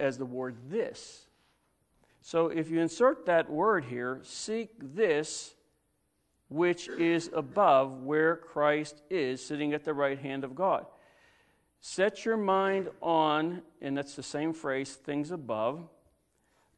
as 0.00 0.18
the 0.18 0.24
word 0.24 0.56
this. 0.68 1.26
So 2.22 2.48
if 2.48 2.70
you 2.70 2.80
insert 2.80 3.26
that 3.26 3.48
word 3.50 3.84
here, 3.84 4.20
seek 4.24 4.70
this 4.80 5.54
which 6.48 6.88
is 6.88 7.30
above 7.34 8.02
where 8.02 8.36
Christ 8.36 9.02
is, 9.10 9.44
sitting 9.44 9.72
at 9.72 9.84
the 9.84 9.94
right 9.94 10.18
hand 10.18 10.44
of 10.44 10.54
God. 10.54 10.86
Set 11.86 12.24
your 12.24 12.38
mind 12.38 12.88
on, 13.02 13.60
and 13.82 13.94
that's 13.94 14.14
the 14.14 14.22
same 14.22 14.54
phrase, 14.54 14.94
things 14.94 15.30
above. 15.30 15.86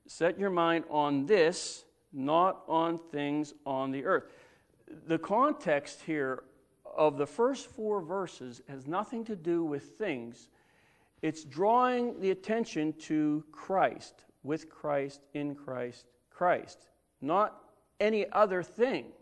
Set 0.08 0.36
your 0.36 0.50
mind 0.50 0.82
on 0.90 1.26
this, 1.26 1.84
not 2.12 2.64
on 2.66 2.98
things 2.98 3.54
on 3.64 3.92
the 3.92 4.04
earth. 4.04 4.24
The 5.06 5.16
context 5.16 6.02
here 6.02 6.42
of 6.96 7.18
the 7.18 7.26
first 7.26 7.68
four 7.68 8.00
verses 8.00 8.62
has 8.68 8.88
nothing 8.88 9.24
to 9.26 9.36
do 9.36 9.62
with 9.62 9.96
things, 9.96 10.48
it's 11.22 11.44
drawing 11.44 12.20
the 12.20 12.32
attention 12.32 12.92
to 13.02 13.44
Christ 13.52 14.24
with 14.42 14.68
Christ, 14.68 15.20
in 15.34 15.54
Christ, 15.54 16.06
Christ, 16.30 16.80
not 17.20 17.62
any 18.00 18.26
other 18.32 18.60
thing. 18.64 19.12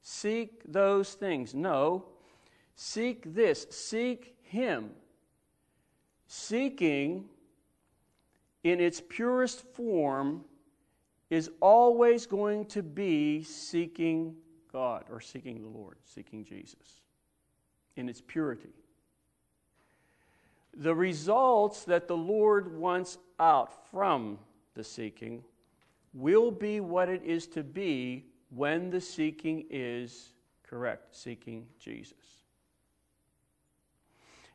Seek 0.00 0.62
those 0.66 1.12
things. 1.12 1.54
No, 1.54 2.06
seek 2.74 3.34
this. 3.34 3.66
Seek 3.70 4.36
Him. 4.42 4.90
Seeking 6.26 7.26
in 8.64 8.80
its 8.80 9.00
purest 9.00 9.62
form 9.74 10.44
is 11.30 11.50
always 11.60 12.26
going 12.26 12.66
to 12.66 12.82
be 12.82 13.42
seeking 13.42 14.36
God 14.72 15.04
or 15.10 15.20
seeking 15.20 15.60
the 15.60 15.68
Lord, 15.68 15.96
seeking 16.04 16.44
Jesus 16.44 17.02
in 17.96 18.08
its 18.08 18.22
purity 18.26 18.70
the 20.76 20.94
results 20.94 21.84
that 21.84 22.08
the 22.08 22.16
Lord 22.16 22.76
wants 22.76 23.18
out 23.38 23.88
from 23.90 24.38
the 24.74 24.84
seeking 24.84 25.44
will 26.14 26.50
be 26.50 26.80
what 26.80 27.08
it 27.08 27.22
is 27.22 27.46
to 27.48 27.62
be 27.62 28.26
when 28.50 28.90
the 28.90 29.00
seeking 29.00 29.66
is 29.70 30.32
correct, 30.62 31.14
seeking 31.14 31.66
Jesus. 31.78 32.41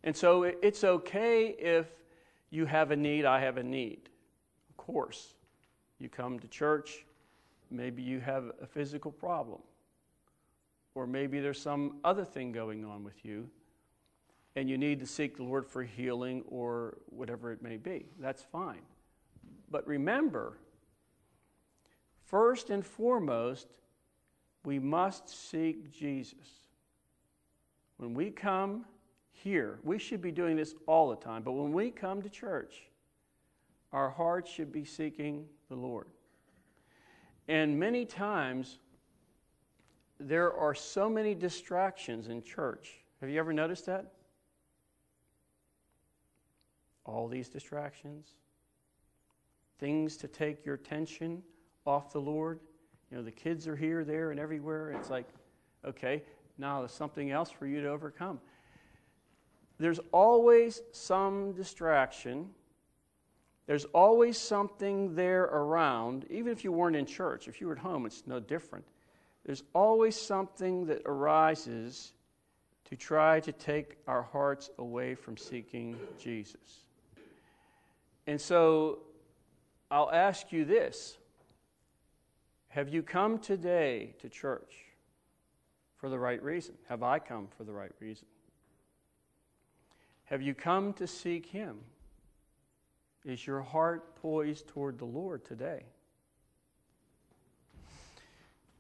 And 0.03 0.15
so 0.15 0.43
it's 0.43 0.83
okay 0.83 1.47
if 1.47 1.87
you 2.49 2.65
have 2.65 2.91
a 2.91 2.95
need, 2.95 3.25
I 3.25 3.41
have 3.41 3.57
a 3.57 3.63
need. 3.63 4.09
Of 4.69 4.77
course. 4.77 5.33
You 5.99 6.09
come 6.09 6.39
to 6.39 6.47
church, 6.47 7.05
maybe 7.71 8.03
you 8.03 8.19
have 8.19 8.51
a 8.61 8.67
physical 8.67 9.11
problem, 9.11 9.59
or 10.93 11.07
maybe 11.07 11.39
there's 11.39 11.59
some 11.59 11.97
other 12.03 12.23
thing 12.23 12.51
going 12.51 12.85
on 12.85 13.03
with 13.03 13.25
you 13.25 13.49
and 14.57 14.67
you 14.67 14.75
need 14.75 14.99
to 14.99 15.05
seek 15.05 15.37
the 15.37 15.43
Lord 15.43 15.67
for 15.67 15.83
healing 15.83 16.43
or 16.47 16.97
whatever 17.11 17.51
it 17.51 17.61
may 17.61 17.77
be. 17.77 18.07
That's 18.19 18.41
fine. 18.41 18.81
But 19.69 19.85
remember, 19.85 20.57
first 22.25 22.71
and 22.71 22.83
foremost, 22.83 23.67
we 24.65 24.79
must 24.79 25.29
seek 25.29 25.91
Jesus. 25.91 26.47
When 27.97 28.15
we 28.15 28.31
come 28.31 28.85
here, 29.43 29.79
we 29.83 29.99
should 29.99 30.21
be 30.21 30.31
doing 30.31 30.55
this 30.55 30.75
all 30.87 31.09
the 31.09 31.15
time, 31.15 31.43
but 31.43 31.53
when 31.53 31.71
we 31.71 31.91
come 31.91 32.21
to 32.21 32.29
church, 32.29 32.83
our 33.93 34.09
hearts 34.09 34.51
should 34.51 34.71
be 34.71 34.83
seeking 34.83 35.45
the 35.69 35.75
Lord. 35.75 36.07
And 37.47 37.79
many 37.79 38.05
times, 38.05 38.79
there 40.19 40.53
are 40.53 40.73
so 40.73 41.09
many 41.09 41.33
distractions 41.35 42.27
in 42.27 42.41
church. 42.41 42.95
Have 43.21 43.29
you 43.29 43.39
ever 43.39 43.53
noticed 43.53 43.85
that? 43.85 44.13
all 47.07 47.27
these 47.27 47.47
distractions, 47.47 48.27
things 49.79 50.17
to 50.17 50.27
take 50.27 50.65
your 50.65 50.75
attention 50.75 51.41
off 51.85 52.11
the 52.11 52.19
Lord. 52.19 52.59
You 53.09 53.17
know, 53.17 53.23
the 53.23 53.31
kids 53.31 53.67
are 53.67 53.75
here, 53.75 54.03
there, 54.03 54.31
and 54.31 54.39
everywhere. 54.39 54.91
It's 54.91 55.09
like, 55.09 55.27
okay, 55.85 56.21
now 56.57 56.79
there's 56.79 56.91
something 56.91 57.31
else 57.31 57.49
for 57.49 57.65
you 57.65 57.81
to 57.81 57.87
overcome. 57.87 58.39
There's 59.79 59.99
always 60.11 60.81
some 60.91 61.53
distraction. 61.53 62.49
There's 63.67 63.85
always 63.85 64.37
something 64.37 65.13
there 65.15 65.43
around, 65.43 66.25
even 66.29 66.51
if 66.51 66.63
you 66.63 66.71
weren't 66.71 66.95
in 66.95 67.05
church. 67.05 67.47
If 67.47 67.61
you 67.61 67.67
were 67.67 67.73
at 67.73 67.79
home, 67.79 68.05
it's 68.05 68.23
no 68.25 68.39
different. 68.39 68.85
There's 69.45 69.63
always 69.73 70.15
something 70.19 70.85
that 70.87 71.01
arises 71.05 72.13
to 72.85 72.95
try 72.95 73.39
to 73.41 73.51
take 73.51 73.97
our 74.07 74.23
hearts 74.23 74.69
away 74.77 75.13
from 75.13 75.37
seeking 75.37 75.97
Jesus. 76.19 76.85
And 78.25 78.39
so 78.39 78.99
I'll 79.91 80.11
ask 80.11 80.51
you 80.51 80.65
this 80.65 81.17
Have 82.69 82.89
you 82.89 83.03
come 83.03 83.39
today 83.39 84.15
to 84.19 84.29
church 84.29 84.73
for 85.97 86.09
the 86.09 86.19
right 86.19 86.41
reason? 86.41 86.75
Have 86.89 87.03
I 87.03 87.19
come 87.19 87.47
for 87.57 87.63
the 87.63 87.73
right 87.73 87.91
reason? 87.99 88.27
Have 90.27 90.41
you 90.41 90.53
come 90.53 90.93
to 90.93 91.07
seek 91.07 91.45
Him? 91.45 91.77
Is 93.25 93.45
your 93.47 93.61
heart 93.61 94.15
poised 94.21 94.67
toward 94.67 94.99
the 94.99 95.05
Lord 95.05 95.43
today? 95.43 95.83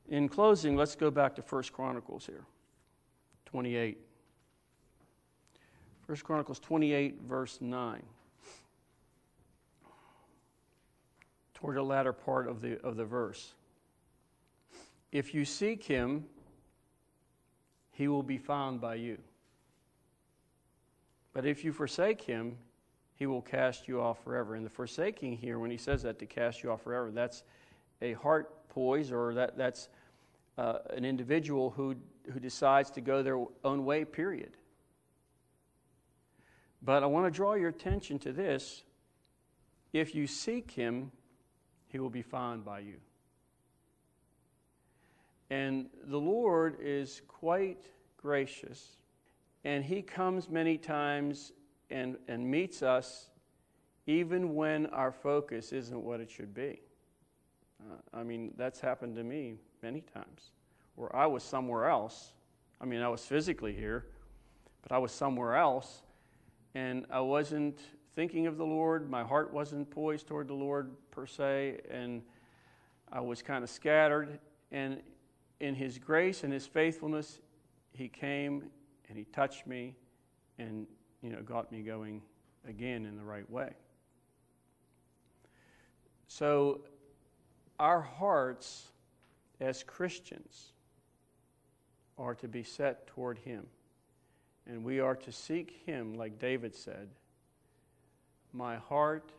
In 0.09 0.29
closing, 0.29 0.75
let's 0.75 0.95
go 0.95 1.09
back 1.11 1.35
to 1.35 1.41
1 1.41 1.63
Chronicles 1.73 2.25
here, 2.25 2.45
28. 3.45 3.97
1 6.05 6.17
Chronicles 6.19 6.59
28, 6.59 7.21
verse 7.27 7.59
9. 7.59 8.03
Toward 11.53 11.75
the 11.75 11.83
latter 11.83 12.13
part 12.13 12.47
of 12.47 12.61
the, 12.61 12.79
of 12.81 12.95
the 12.95 13.03
verse. 13.03 13.53
If 15.11 15.33
you 15.33 15.43
seek 15.43 15.83
him, 15.83 16.25
he 17.91 18.07
will 18.07 18.23
be 18.23 18.37
found 18.37 18.79
by 18.79 18.95
you. 18.95 19.17
But 21.37 21.45
if 21.45 21.63
you 21.63 21.71
forsake 21.71 22.23
him, 22.23 22.57
he 23.13 23.27
will 23.27 23.43
cast 23.43 23.87
you 23.87 24.01
off 24.01 24.23
forever. 24.23 24.55
And 24.55 24.65
the 24.65 24.71
forsaking 24.71 25.37
here, 25.37 25.59
when 25.59 25.69
he 25.69 25.77
says 25.77 26.01
that 26.01 26.17
to 26.17 26.25
cast 26.25 26.63
you 26.63 26.71
off 26.71 26.81
forever, 26.81 27.11
that's 27.11 27.43
a 28.01 28.13
heart 28.13 28.67
poise, 28.69 29.11
or 29.11 29.35
that, 29.35 29.55
that's 29.55 29.87
uh, 30.57 30.79
an 30.89 31.05
individual 31.05 31.69
who, 31.69 31.95
who 32.33 32.39
decides 32.39 32.89
to 32.89 33.01
go 33.01 33.21
their 33.21 33.37
own 33.63 33.85
way, 33.85 34.03
period. 34.03 34.57
But 36.81 37.03
I 37.03 37.05
want 37.05 37.31
to 37.31 37.31
draw 37.31 37.53
your 37.53 37.69
attention 37.69 38.17
to 38.17 38.31
this. 38.31 38.81
If 39.93 40.15
you 40.15 40.25
seek 40.25 40.71
him, 40.71 41.11
he 41.89 41.99
will 41.99 42.09
be 42.09 42.23
found 42.23 42.65
by 42.65 42.79
you. 42.79 42.95
And 45.51 45.91
the 46.03 46.19
Lord 46.19 46.77
is 46.81 47.21
quite 47.27 47.85
gracious, 48.19 48.96
and 49.67 49.83
he 49.83 50.01
comes 50.01 50.47
many 50.49 50.77
times 50.77 51.51
and, 51.89 52.15
and 52.29 52.49
meets 52.49 52.81
us 52.81 53.27
even 54.05 54.55
when 54.55 54.85
our 54.87 55.11
focus 55.11 55.73
isn't 55.73 56.01
what 56.01 56.21
it 56.21 56.31
should 56.31 56.53
be. 56.53 56.79
Uh, 57.81 58.17
I 58.17 58.23
mean, 58.23 58.53
that's 58.55 58.79
happened 58.79 59.17
to 59.17 59.25
me 59.25 59.55
many 59.83 59.99
times 59.99 60.51
where 60.95 61.13
I 61.13 61.25
was 61.25 61.43
somewhere 61.43 61.89
else. 61.89 62.31
I 62.79 62.85
mean, 62.85 63.01
I 63.01 63.09
was 63.09 63.25
physically 63.25 63.73
here, 63.73 64.05
but 64.83 64.93
I 64.93 64.99
was 64.99 65.11
somewhere 65.11 65.57
else, 65.57 66.01
and 66.73 67.05
I 67.11 67.19
wasn't 67.19 67.77
thinking 68.15 68.47
of 68.47 68.55
the 68.55 68.65
Lord. 68.65 69.09
My 69.09 69.25
heart 69.25 69.51
wasn't 69.51 69.91
poised 69.91 70.27
toward 70.27 70.47
the 70.47 70.53
Lord 70.53 70.91
per 71.11 71.25
se, 71.25 71.81
and 71.91 72.21
I 73.11 73.19
was 73.19 73.41
kind 73.41 73.65
of 73.65 73.69
scattered. 73.69 74.39
And 74.71 75.01
in 75.59 75.75
His 75.75 75.97
grace 75.97 76.45
and 76.45 76.53
His 76.53 76.65
faithfulness, 76.65 77.41
He 77.91 78.07
came 78.07 78.69
and 79.09 79.17
He 79.17 79.25
touched 79.25 79.67
me 79.67 79.95
and 80.57 80.87
you 81.21 81.29
know, 81.29 81.41
got 81.41 81.71
me 81.71 81.81
going 81.81 82.21
again 82.67 83.05
in 83.05 83.17
the 83.17 83.23
right 83.23 83.49
way. 83.49 83.71
So, 86.27 86.81
our 87.79 88.01
hearts 88.01 88.87
as 89.59 89.83
Christians 89.83 90.73
are 92.17 92.35
to 92.35 92.47
be 92.47 92.63
set 92.63 93.07
toward 93.07 93.37
Him. 93.39 93.65
And 94.65 94.83
we 94.83 94.99
are 94.99 95.15
to 95.15 95.31
seek 95.31 95.81
Him, 95.85 96.13
like 96.15 96.39
David 96.39 96.75
said 96.75 97.09
My 98.51 98.77
heart 98.77 99.31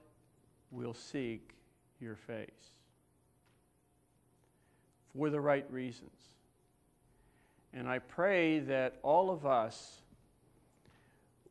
will 0.70 0.94
seek 0.94 1.54
your 2.00 2.16
face 2.16 2.72
for 5.14 5.30
the 5.30 5.40
right 5.40 5.70
reasons. 5.70 6.30
And 7.72 7.88
I 7.88 7.98
pray 7.98 8.60
that 8.60 8.98
all 9.02 9.30
of 9.30 9.46
us 9.46 10.00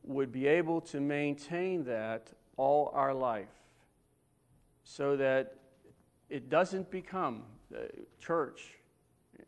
would 0.04 0.32
be 0.32 0.46
able 0.46 0.80
to 0.80 1.00
maintain 1.00 1.84
that 1.84 2.32
all 2.56 2.90
our 2.94 3.14
life 3.14 3.48
so 4.84 5.16
that 5.16 5.54
it 6.28 6.48
doesn't 6.48 6.90
become 6.90 7.42
uh, 7.74 7.80
church 8.18 8.74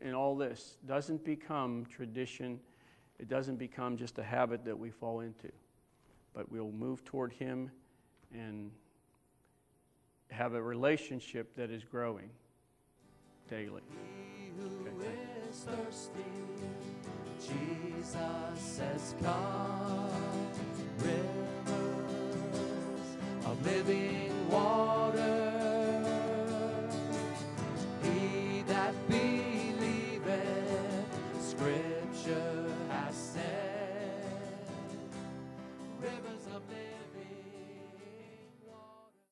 and 0.01 0.15
all 0.15 0.35
this 0.35 0.77
doesn't 0.87 1.23
become 1.23 1.85
tradition. 1.85 2.59
It 3.19 3.27
doesn't 3.27 3.57
become 3.57 3.97
just 3.97 4.17
a 4.19 4.23
habit 4.23 4.63
that 4.65 4.77
we 4.77 4.89
fall 4.91 5.21
into 5.21 5.51
but 6.33 6.51
we'll 6.51 6.71
move 6.71 7.03
toward 7.03 7.33
him 7.33 7.71
and 8.33 8.71
have 10.29 10.53
a 10.53 10.61
relationship 10.61 11.55
that 11.55 11.69
is 11.69 11.83
growing 11.83 12.29
daily. 13.49 13.81
Okay, 14.61 15.00
thirsty, 15.51 16.23
Jesus 17.39 18.79
has 18.79 19.15
come 19.21 20.09
rivers 20.99 22.37
of 23.45 23.65
living 23.65 24.30